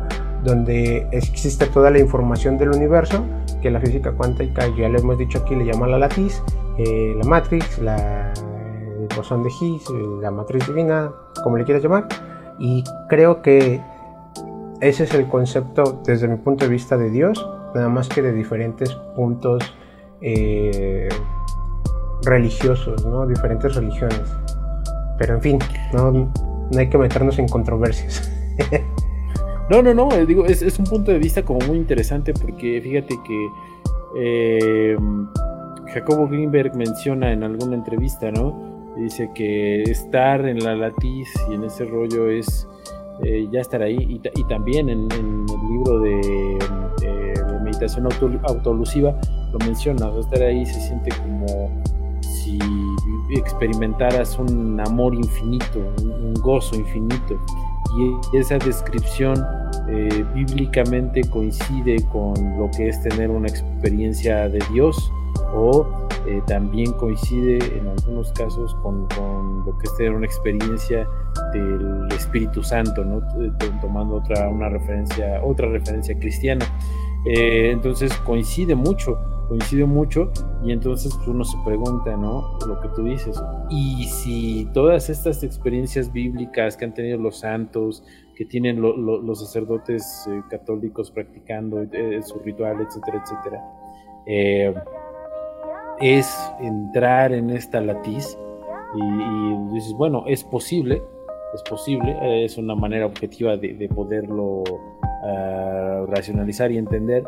[0.43, 3.25] donde existe toda la información del universo,
[3.61, 6.41] que la física cuántica, ya lo hemos dicho aquí, le llama la latiz,
[6.77, 8.31] eh, la matrix, la
[9.15, 9.89] bosón de Higgs,
[10.21, 11.11] la matriz divina,
[11.43, 12.07] como le quieras llamar.
[12.59, 13.81] Y creo que
[14.81, 18.33] ese es el concepto desde mi punto de vista de Dios, nada más que de
[18.33, 19.63] diferentes puntos
[20.21, 21.09] eh,
[22.23, 23.25] religiosos, ¿no?
[23.25, 24.21] diferentes religiones.
[25.17, 25.59] Pero en fin,
[25.93, 26.29] no, no
[26.77, 28.31] hay que meternos en controversias.
[29.69, 32.81] no, no, no, eh, digo, es, es, un punto de vista como muy interesante porque
[32.81, 33.49] fíjate que
[34.17, 34.97] eh,
[35.93, 38.74] Jacobo Greenberg menciona en alguna entrevista, ¿no?
[38.97, 42.67] Dice que estar en la latiz y en ese rollo es
[43.23, 43.97] eh, ya estar ahí.
[43.99, 46.57] Y, también en, el libro de,
[47.63, 49.19] meditación auto, autolusiva
[49.51, 50.09] lo menciona.
[50.19, 51.69] estar ahí se siente como
[52.21, 52.59] si
[53.31, 57.39] experimentaras un amor infinito, un, gozo infinito.
[57.97, 59.45] Y esa descripción
[59.89, 65.11] eh, bíblicamente coincide con lo que es tener una experiencia de Dios
[65.55, 65.87] o
[66.27, 69.07] eh, también coincide en algunos casos con,
[69.65, 71.07] lo que es tener una experiencia
[71.53, 73.21] del Espíritu Santo, ¿no?
[73.81, 76.65] tomando otra, una referencia, otra referencia cristiana.
[77.25, 80.31] Eh, entonces coincide mucho, coincide mucho
[80.63, 82.57] y entonces pues, uno se pregunta, ¿no?
[82.67, 83.41] Lo que tú dices.
[83.69, 88.03] Y si todas estas experiencias bíblicas que han tenido los santos,
[88.35, 93.63] que tienen los sacerdotes eh, católicos practicando eh, su ritual, etcétera, etcétera,
[95.99, 98.37] es entrar en esta latiz
[98.95, 101.01] y, dices, bueno, es posible,
[101.53, 104.63] es posible, es una manera objetiva de poderlo
[106.07, 107.27] racionalizar y entender.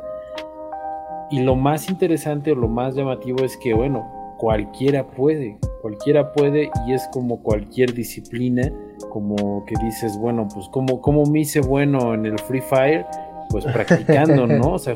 [1.29, 6.69] Y lo más interesante o lo más llamativo es que, bueno, cualquiera puede, cualquiera puede
[6.85, 8.71] y es como cualquier disciplina,
[9.09, 13.05] como que dices, bueno, pues como, como me hice bueno en el Free Fire,
[13.49, 14.71] pues practicando, ¿no?
[14.73, 14.95] O sea,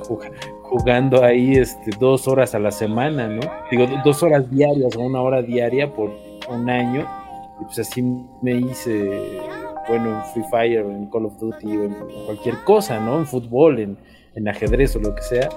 [0.71, 3.41] jugando ahí este, dos horas a la semana, ¿no?
[3.69, 6.11] Digo, dos horas diarias o una hora diaria por
[6.49, 7.05] un año,
[7.59, 8.01] y pues así
[8.41, 9.39] me hice
[9.89, 11.95] bueno en Free Fire, en Call of Duty, o en
[12.25, 13.19] cualquier cosa, ¿no?
[13.19, 13.97] En fútbol, en,
[14.35, 15.49] en ajedrez o lo que sea,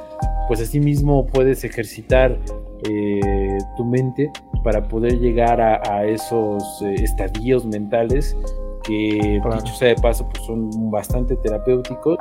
[0.48, 2.36] pues así mismo puedes ejercitar
[2.90, 4.30] eh, tu mente
[4.64, 8.36] para poder llegar a, esos eh, estadios mentales
[8.84, 12.18] que, dicho sea de paso, pues son bastante terapéuticos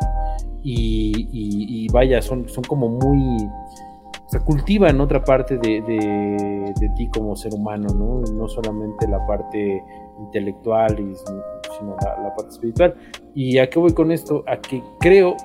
[0.63, 3.47] y, vaya, son, son como muy
[4.27, 8.21] se cultivan otra parte de, de, de, ti como ser humano, ¿no?
[8.33, 9.83] No solamente la parte
[10.19, 11.13] intelectual, y,
[11.77, 12.95] sino la, parte espiritual.
[13.35, 14.43] ¿Y a qué voy con esto?
[14.47, 15.35] A que creo,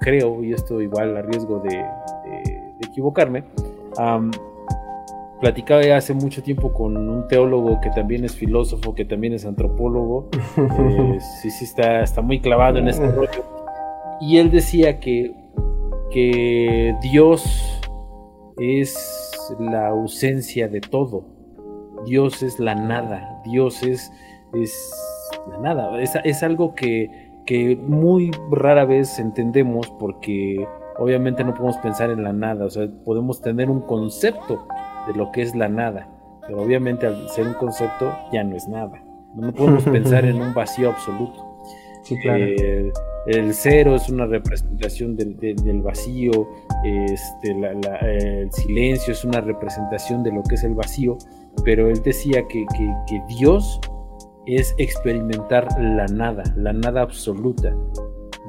[0.00, 1.84] creo, y esto igual a riesgo de,
[2.80, 3.44] equivocarme,
[5.42, 10.30] platicaba hace mucho tiempo con un teólogo que también es filósofo, que también es antropólogo,
[10.56, 13.44] eh, sí, sí, está, está muy clavado en este rollo,
[14.20, 15.34] y él decía que,
[16.12, 17.42] que Dios
[18.56, 18.96] es
[19.58, 21.26] la ausencia de todo,
[22.06, 24.12] Dios es la nada, Dios es,
[24.54, 24.94] es
[25.50, 30.64] la nada, es, algo que, que, muy rara vez entendemos porque
[30.98, 34.68] obviamente no podemos pensar en la nada, o sea, podemos tener un concepto
[35.06, 36.08] de lo que es la nada,
[36.46, 39.02] pero obviamente al ser un concepto ya no es nada,
[39.34, 41.48] no podemos pensar en un vacío absoluto.
[42.02, 42.44] Sí, claro.
[42.44, 42.92] Eh,
[43.26, 46.48] el cero es una representación del, vacío,
[46.84, 51.18] este, el silencio es una representación de lo que es el vacío,
[51.64, 52.66] pero él decía que,
[53.28, 53.80] Dios
[54.46, 57.72] es experimentar la nada, la nada absoluta,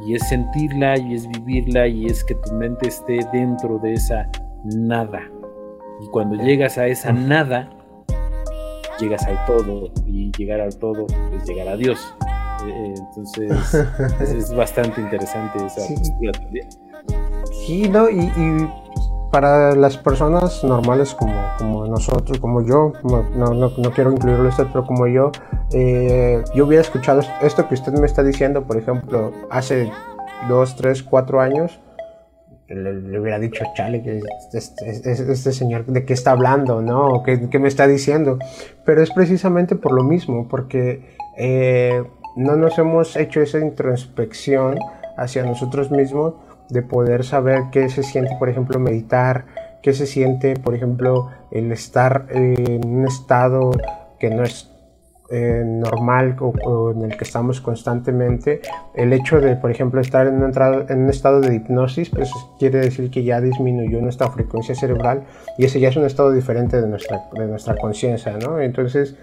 [0.08, 4.28] y es sentirla y es vivirla y es que tu mente esté dentro de esa
[4.64, 5.22] nada.
[6.01, 7.69] Y cuando llegas a esa nada,
[8.99, 12.13] llegas al todo, y llegar al todo es llegar a Dios.
[12.65, 13.73] Eh, entonces
[14.21, 15.95] es, bastante interesante esa sí.
[17.65, 18.31] Sí, no, y,
[19.31, 24.67] para las personas normales como, como nosotros, como yo, no, no, no quiero incluirlo usted,
[24.71, 25.31] pero como yo,
[25.71, 29.91] eh, yo hubiera escuchado esto que usted me está diciendo, por ejemplo, hace
[30.47, 31.79] dos, tres, cuatro años,
[32.76, 34.21] le, hubiera dicho, chale, que
[34.53, 37.24] este, señor de qué está hablando, ¿no?
[37.24, 38.39] ¿Qué, ¿Qué, me está diciendo?
[38.86, 42.03] Pero es precisamente por lo mismo, porque eh,
[42.36, 44.78] no nos hemos hecho esa introspección
[45.17, 46.36] hacia nosotros mismos
[46.69, 49.45] de poder saber qué se siente, por ejemplo, meditar,
[49.82, 53.71] qué se siente, por ejemplo, el estar en un estado
[54.19, 54.72] que no es
[55.36, 58.61] eh, normal o, en el que estamos constantemente,
[58.93, 62.29] el hecho de, por ejemplo, estar en un, estado de hipnosis, pues
[62.59, 65.23] quiere decir que ya disminuyó nuestra frecuencia cerebral
[65.57, 68.59] y ese ya es un estado diferente de nuestra, de nuestra conciencia, ¿no?
[68.59, 69.17] Entonces,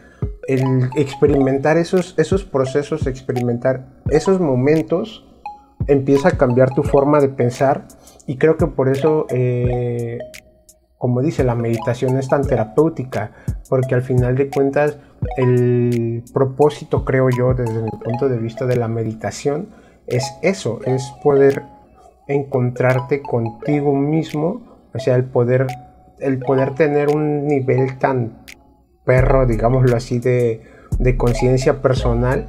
[0.48, 5.24] el experimentar esos, esos procesos, experimentar esos momentos,
[5.86, 7.86] empieza a cambiar tu forma de pensar
[8.26, 10.18] y creo que por eso, eh,
[10.98, 13.30] como dice, la meditación es tan terapéutica,
[13.68, 14.98] porque al final de cuentas
[15.37, 19.68] el propósito, creo yo, desde mi punto de vista de la meditación,
[20.07, 21.62] es eso, es poder
[22.26, 24.62] encontrarte contigo mismo,
[24.95, 25.66] o sea, el poder,
[26.18, 28.45] el poder tener un nivel tan
[29.05, 30.62] perro, digámoslo así, de,
[31.16, 32.49] conciencia personal,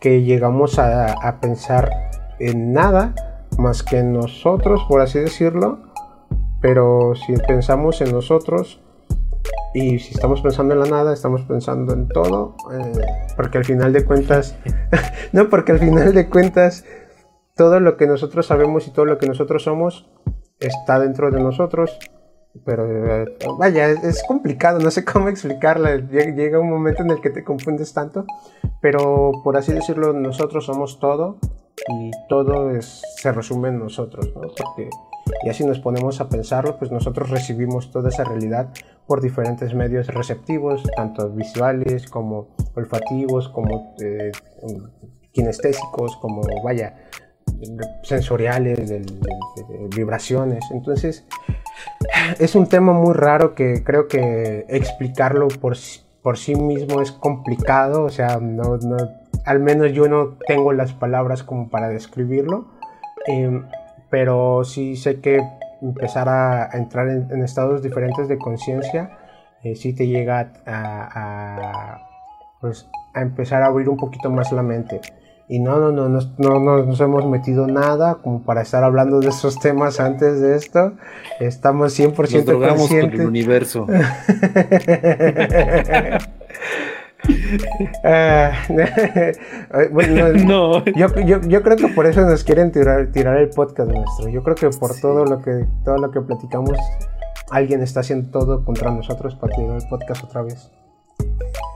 [0.00, 1.90] que llegamos a, a pensar
[2.40, 3.14] en nada
[3.58, 5.78] más que en nosotros, por así decirlo.
[6.60, 8.80] Pero si pensamos en nosotros
[9.74, 12.92] y si estamos pensando en la nada, estamos pensando en todo, eh,
[13.36, 14.56] porque al final de cuentas,
[15.32, 16.84] no, porque al final de cuentas,
[17.56, 20.10] todo lo que nosotros sabemos y todo lo que nosotros somos
[20.58, 21.98] está dentro de nosotros.
[22.66, 25.96] Pero eh, vaya, es, complicado, no sé cómo explicarla.
[25.96, 28.26] Llega un momento en el que te confundes tanto,
[28.80, 31.38] pero por así decirlo, nosotros somos todo
[31.88, 34.42] y todo es, se resume en nosotros, ¿no?
[34.42, 34.90] Porque
[35.42, 38.68] Y así nos ponemos a pensarlo, pues nosotros recibimos toda esa realidad
[39.06, 44.32] por diferentes medios receptivos, tanto visuales como olfativos, como eh,
[45.32, 46.94] kinestésicos, como vaya,
[48.02, 49.04] sensoriales, de,
[49.94, 50.64] vibraciones.
[50.72, 51.26] Entonces,
[52.38, 55.76] es un tema muy raro que creo que explicarlo por,
[56.22, 58.96] por sí mismo es complicado, o sea, no, no,
[59.44, 62.66] al menos yo no tengo las palabras como para describirlo,
[63.26, 63.66] em,
[64.12, 65.40] pero sí sé que
[65.80, 69.18] empezar a, entrar en, estados diferentes de conciencia
[69.64, 71.98] eh, sí te llega a,
[72.60, 75.00] pues, a empezar a abrir un poquito más la mente.
[75.48, 79.28] Y no, no, no, no, no, nos hemos metido nada como para estar hablando de
[79.28, 80.92] esos temas antes de esto.
[81.40, 83.12] Estamos 100% nos conscientes.
[83.12, 83.86] Con el universo.
[89.92, 90.84] Bueno, no.
[90.84, 94.28] Yo, yo, yo, creo que por eso nos quieren tirar, tirar el podcast nuestro.
[94.28, 96.78] Yo creo que por todo lo que todo lo que platicamos,
[97.50, 100.70] alguien está haciendo todo contra nosotros para tirar el podcast otra vez.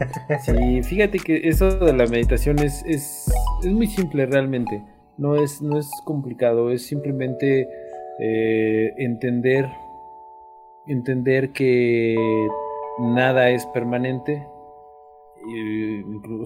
[0.45, 4.83] Sí, fíjate que eso de la meditación es, es, es muy simple realmente.
[5.17, 7.69] No es, no es complicado, es simplemente
[8.19, 9.67] eh, entender,
[10.87, 12.17] entender que
[12.99, 14.47] nada es permanente,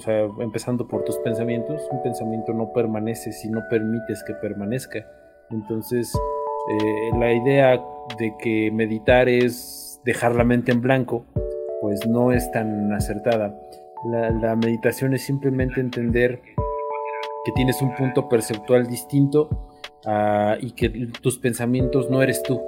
[0.01, 5.07] sea, empezando por tus pensamientos, un pensamiento no permanece si no permites que permanezca.
[5.51, 6.13] Entonces,
[6.69, 7.83] eh, la idea
[8.19, 11.25] de que meditar es dejar la mente en blanco,
[11.81, 13.59] pues no es tan acertada.
[14.05, 16.41] La, meditación es simplemente entender
[17.45, 19.69] que tienes un punto perceptual distinto
[20.07, 20.89] ah, y que
[21.21, 22.61] tus pensamientos no eres tú,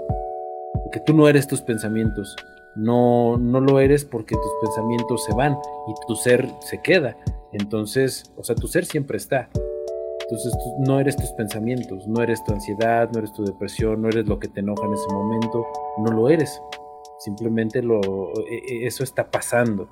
[0.92, 2.36] que tú no eres tus pensamientos
[2.76, 5.58] no, no lo eres porque tus pensamientos se van
[5.88, 7.16] y tu ser se queda.
[7.52, 9.48] Entonces, o sea, tu ser siempre está.
[10.22, 14.26] Entonces no eres tus pensamientos, no eres tu ansiedad, no eres tu depresión, no eres
[14.26, 15.66] lo que te enoja en ese momento,
[15.98, 16.62] no lo eres.
[17.18, 19.88] Simplemente lo, e, e, eso está pasando.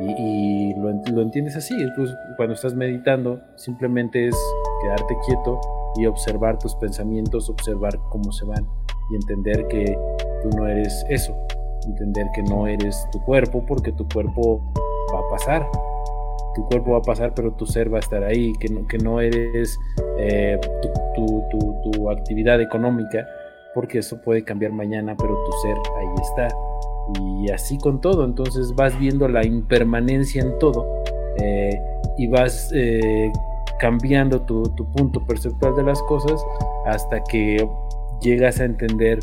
[0.00, 1.74] Y, lo, lo, entiendes así.
[1.96, 4.36] Pues, cuando estás meditando, simplemente es
[4.82, 5.60] quedarte quieto
[5.96, 8.66] y observar tus pensamientos, observar cómo se van
[9.10, 9.96] y entender que
[10.42, 11.36] tú no eres eso,
[11.86, 14.60] entender que no eres tu cuerpo porque tu cuerpo
[15.12, 15.66] va a pasar.
[16.54, 18.98] Tu cuerpo va a pasar, pero tu ser va a estar ahí, que no, que
[18.98, 19.78] no eres
[20.18, 20.58] eh,
[21.14, 23.26] tu, actividad económica,
[23.74, 26.48] porque eso puede cambiar mañana, pero tu ser ahí está.
[27.20, 30.86] Y así con todo, entonces vas viendo la impermanencia en todo
[31.38, 31.80] eh,
[32.18, 33.32] y vas eh,
[33.80, 36.44] cambiando tu, tu punto perceptual de las cosas
[36.86, 37.66] hasta que
[38.20, 39.20] llegas a entender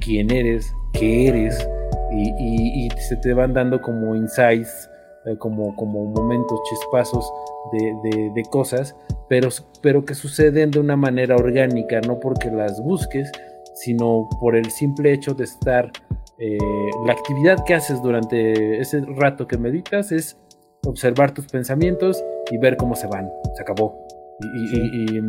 [0.00, 1.68] quién eres, qué eres,
[2.16, 4.90] y, se te van dando como insights,
[5.26, 7.32] eh, como, como momentos, chispazos
[7.72, 8.94] de, cosas,
[9.28, 9.48] pero,
[9.82, 13.30] pero que suceden de una manera orgánica, no porque las busques,
[13.74, 15.90] sino por el simple hecho de estar,
[16.38, 16.58] eh,
[17.06, 20.38] la actividad que haces durante ese rato que meditas es
[20.86, 24.06] observar tus pensamientos y ver cómo se van, se acabó.
[24.40, 25.20] Y,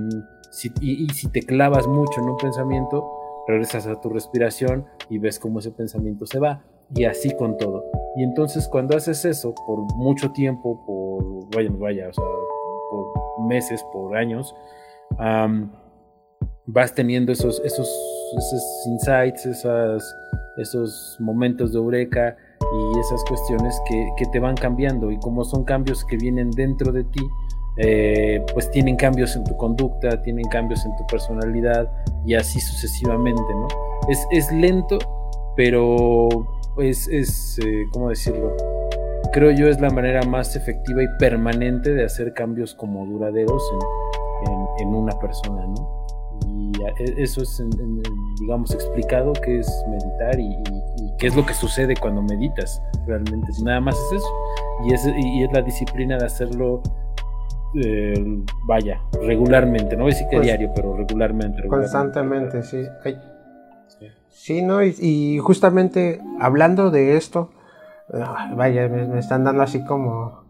[0.81, 3.07] y si te clavas mucho en un pensamiento,
[3.47, 6.63] regresas a tu respiración y ves cómo ese pensamiento se va
[6.93, 7.83] y así con todo.
[8.15, 12.23] Y entonces cuando haces eso por mucho tiempo, por, vaya, vaya, o sea,
[12.89, 14.55] por meses, por años,
[16.67, 17.89] vas teniendo esos, esos,
[18.37, 20.15] esos insights, esas,
[20.57, 25.63] esos momentos de eureka y esas cuestiones que, que, te van cambiando y como son
[25.63, 27.21] cambios que vienen dentro de ti,
[27.77, 31.91] eh, pues tienen cambios en tu conducta, tienen cambios en tu personalidad
[32.25, 33.67] y así sucesivamente, ¿no?
[34.09, 34.97] Es, es lento,
[35.55, 36.29] pero
[36.77, 38.55] es, es eh, ¿cómo decirlo?
[39.31, 43.63] Creo yo es la manera más efectiva y permanente de hacer cambios como duraderos
[44.79, 46.05] en, una persona, ¿no?
[46.47, 47.63] Y e, eso es,
[48.39, 50.55] digamos, explicado qué es meditar y,
[51.17, 53.51] qué es lo que sucede cuando meditas realmente.
[53.63, 54.27] Nada más es eso.
[54.85, 56.81] Y es, y es la disciplina de hacerlo,
[57.83, 58.13] eh,
[58.67, 59.95] vaya, regularmente.
[59.95, 61.67] No voy a decir que pues diario, pero regularmente.
[61.67, 62.85] Constantemente, sí.
[64.45, 64.83] Sí, ¿no?
[64.83, 67.49] Y, justamente hablando de esto,
[68.55, 70.43] vaya, me, están dando así como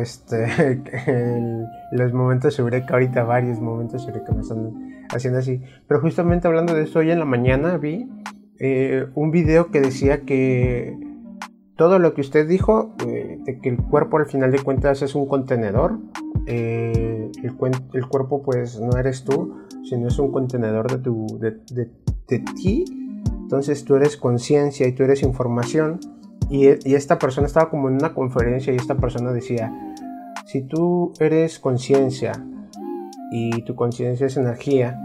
[0.00, 0.80] este
[1.92, 5.60] los momentos sobre que ahorita varios momentos sobre que me están haciendo así.
[5.86, 8.08] Pero justamente hablando de esto, hoy en la mañana vi
[8.58, 10.96] eh, un video que decía que
[11.76, 15.14] todo lo que usted dijo, eh, de que el cuerpo al final de cuentas es
[15.14, 15.98] un contenedor,
[16.46, 17.54] eh, el,
[17.92, 21.60] el, cuerpo pues no eres tú, sino es un contenedor de tu, de,
[22.26, 26.00] de ti, entonces tú eres conciencia y tú eres información.
[26.48, 29.72] Y, esta persona estaba como en una conferencia y esta persona decía,
[30.46, 32.32] si tú eres conciencia
[33.30, 34.98] y tu conciencia es energía,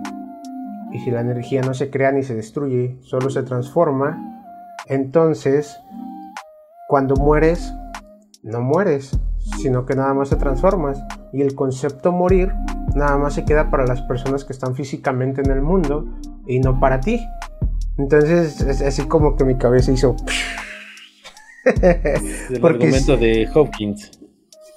[0.91, 4.43] y si la energía no se crea ni se destruye, solo se transforma,
[4.87, 5.77] entonces
[6.87, 7.73] cuando mueres,
[8.43, 9.19] no mueres,
[9.57, 11.03] sino que nada más te transformas.
[11.33, 12.53] Y el concepto morir
[12.95, 16.05] nada más se queda para las personas que están físicamente en el mundo
[16.47, 17.19] y no para ti.
[17.97, 20.15] Entonces es así como que mi cabeza hizo...
[22.49, 24.11] el argumento de Hopkins.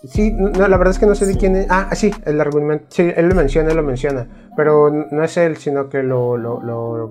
[0.04, 1.66] Sí, no, la verdad es que no sé de quién es.
[1.68, 2.86] Ah, sí, el argumento.
[2.88, 4.26] Sí, él lo menciona, él lo menciona.
[4.56, 6.38] Pero no es él, sino que lo.
[6.38, 6.60] lo,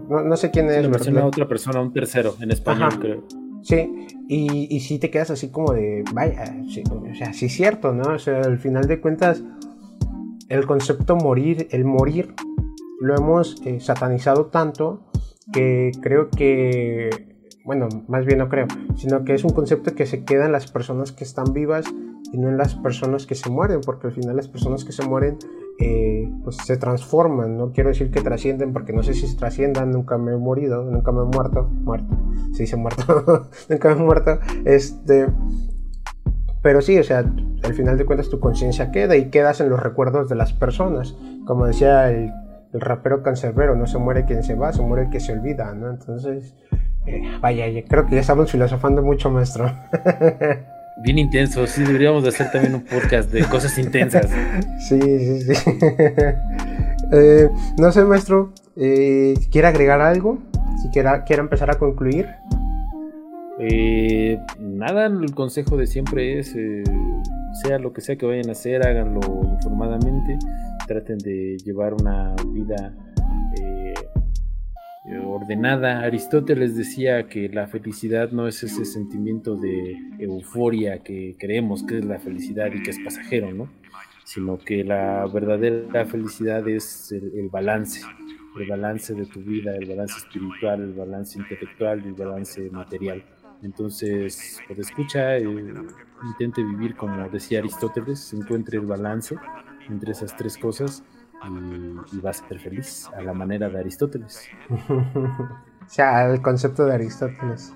[0.10, 0.84] no, sé quién es.
[0.84, 3.24] Lo menciona otra persona, un tercero, en español, creo.
[3.62, 6.04] Sí, y, y sí te quedas así como de.
[6.14, 8.16] Vaya, sí, o sea, sí es cierto, ¿no?
[8.16, 9.44] O sea, al final de cuentas,
[10.48, 12.34] el concepto morir, el morir,
[13.00, 15.09] lo hemos eh, satanizado tanto
[15.52, 17.10] que creo que.
[17.66, 20.72] Bueno, más bien no creo, sino que es un concepto que se queda en las
[20.72, 21.86] personas que están vivas
[22.32, 25.06] y no en las personas que se mueren, porque al final las personas que se
[25.06, 25.38] mueren
[25.80, 29.92] eh, pues se transforman, no quiero decir que trascienden, porque no sé si se trasciendan,
[29.92, 32.18] nunca me he morido, nunca me he muerto, muerto,
[32.54, 35.28] se dice muerto, nunca me he muerto, este,
[36.62, 37.20] pero sí, o sea,
[37.64, 41.16] al final de cuentas tu conciencia queda y quedas en los recuerdos de las personas,
[41.46, 42.34] como decía el,
[42.74, 45.74] el rapero cancerbero, no se muere quien se va, se muere el que se olvida,
[45.74, 45.90] ¿no?
[45.90, 46.56] Entonces,
[47.06, 49.72] eh, vaya, creo que ya estamos filosofando mucho, maestro.
[51.02, 54.30] Bien intenso, sí, deberíamos de hacer también un podcast de cosas intensas.
[54.80, 55.72] Sí, sí, sí.
[57.12, 60.38] Eh, no sé, maestro, eh, ¿quiere agregar algo?
[60.80, 62.28] Si quiera, quiere empezar a concluir.
[63.58, 66.56] Eh, nada, el consejo de siempre es,
[67.64, 69.22] sea lo que sea que vayan a hacer, háganlo
[69.56, 70.38] informadamente,
[70.90, 72.96] traten de llevar una vida
[75.24, 76.02] ordenada.
[76.02, 82.06] Aristóteles decía que la felicidad no es ese sentimiento de euforia que creemos que es
[82.06, 83.70] la felicidad y que es pasajero, ¿no?
[84.24, 88.02] Sino que la verdadera felicidad es el, balance,
[88.60, 93.24] el balance de tu vida, el balance espiritual, el balance intelectual el balance material.
[93.62, 95.44] Entonces, por escucha, eh,
[96.24, 99.36] intente vivir como decía Aristóteles, encuentre el balance
[99.90, 101.04] entre esas tres cosas
[102.12, 104.48] y, vas a ser feliz a la manera de Aristóteles.
[104.90, 107.74] o sea, el concepto de Aristóteles.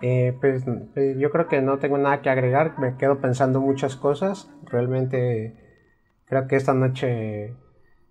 [0.00, 0.64] Eh, pues
[0.94, 4.50] eh, yo creo que no tengo nada que agregar, me quedo pensando muchas cosas.
[4.64, 5.56] Realmente
[6.26, 7.54] creo que esta noche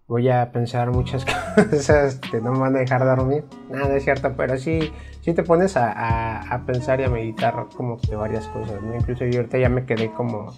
[0.08, 1.26] voy a pensar muchas
[1.70, 3.46] cosas que no me van a dejar dormir.
[3.70, 4.92] Nada, es cierto, pero sí,
[5.22, 8.80] sí te pones a, pensar y a meditar como que varias cosas.
[8.96, 10.54] Incluso yo ahorita ya me quedé como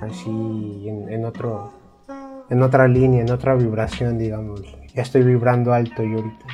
[0.00, 1.85] así en otro
[2.50, 4.62] en otra línea, en otra vibración, digamos.
[4.94, 6.46] Ya estoy vibrando alto yo ahorita.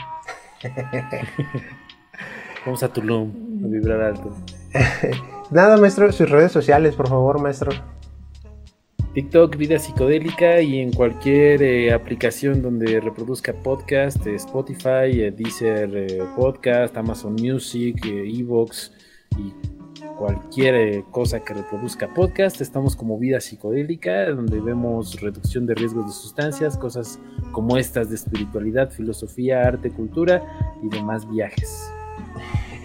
[2.64, 4.36] Vamos a Tulum, a vibrar alto.
[5.51, 7.73] Nada, maestro, sus redes sociales, por favor, maestro.
[9.14, 16.19] TikTok, Vida Psicodélica y en cualquier eh, aplicación donde reproduzca podcast, eh, Spotify, eh, Deezer
[16.35, 18.93] Podcast, Amazon Music, Evox
[19.36, 19.52] y
[20.16, 22.60] cualquier eh, cosa que reproduzca podcast.
[22.60, 27.18] Estamos como Vida Psicodélica, donde vemos reducción de riesgos de sustancias, cosas
[27.52, 30.43] como estas de espiritualidad, filosofía, arte, cultura
[30.82, 31.93] y demás viajes.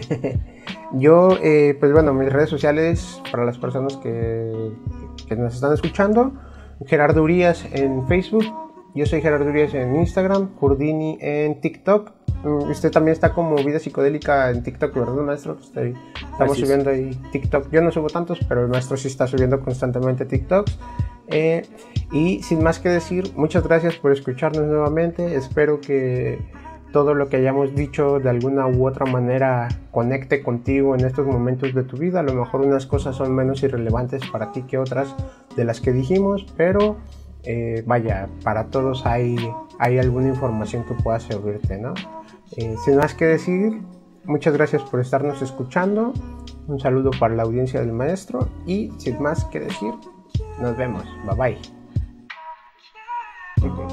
[0.92, 4.72] Yo, eh, pues bueno, mis redes sociales para las personas que,
[5.26, 6.32] que nos están escuchando,
[6.86, 8.44] Gerardo Urias en Facebook,
[8.94, 14.50] yo soy Gerardo Urias en Instagram, Curdini en TikTok usted también está como vida psicodélica
[14.50, 15.58] en TikTok, ¿verdad, maestro?
[15.60, 17.70] estamos subiendo ahí TikTok.
[17.70, 20.78] Yo no subo tantos, pero el maestro sí está subiendo constantemente TikToks.
[21.28, 21.62] Eh,
[22.10, 25.34] y sin más que decir, muchas gracias por escucharnos nuevamente.
[25.34, 26.38] Espero que
[26.92, 31.74] todo lo que hayamos dicho de alguna u otra manera conecte contigo en estos momentos
[31.74, 32.20] de tu vida.
[32.20, 35.14] A lo mejor unas cosas son menos irrelevantes para ti que otras
[35.54, 36.96] de las que dijimos, pero
[37.44, 39.36] eh, vaya, para todos hay,
[39.78, 41.94] hay alguna información que pueda servirte, ¿no?
[42.56, 43.80] Eh, sin más que decir,
[44.24, 46.12] muchas gracias por estarnos escuchando.
[46.66, 49.94] Un saludo para la audiencia del maestro y sin más que decir,
[50.60, 51.04] nos vemos.
[51.26, 51.56] Bye
[53.60, 53.88] bye.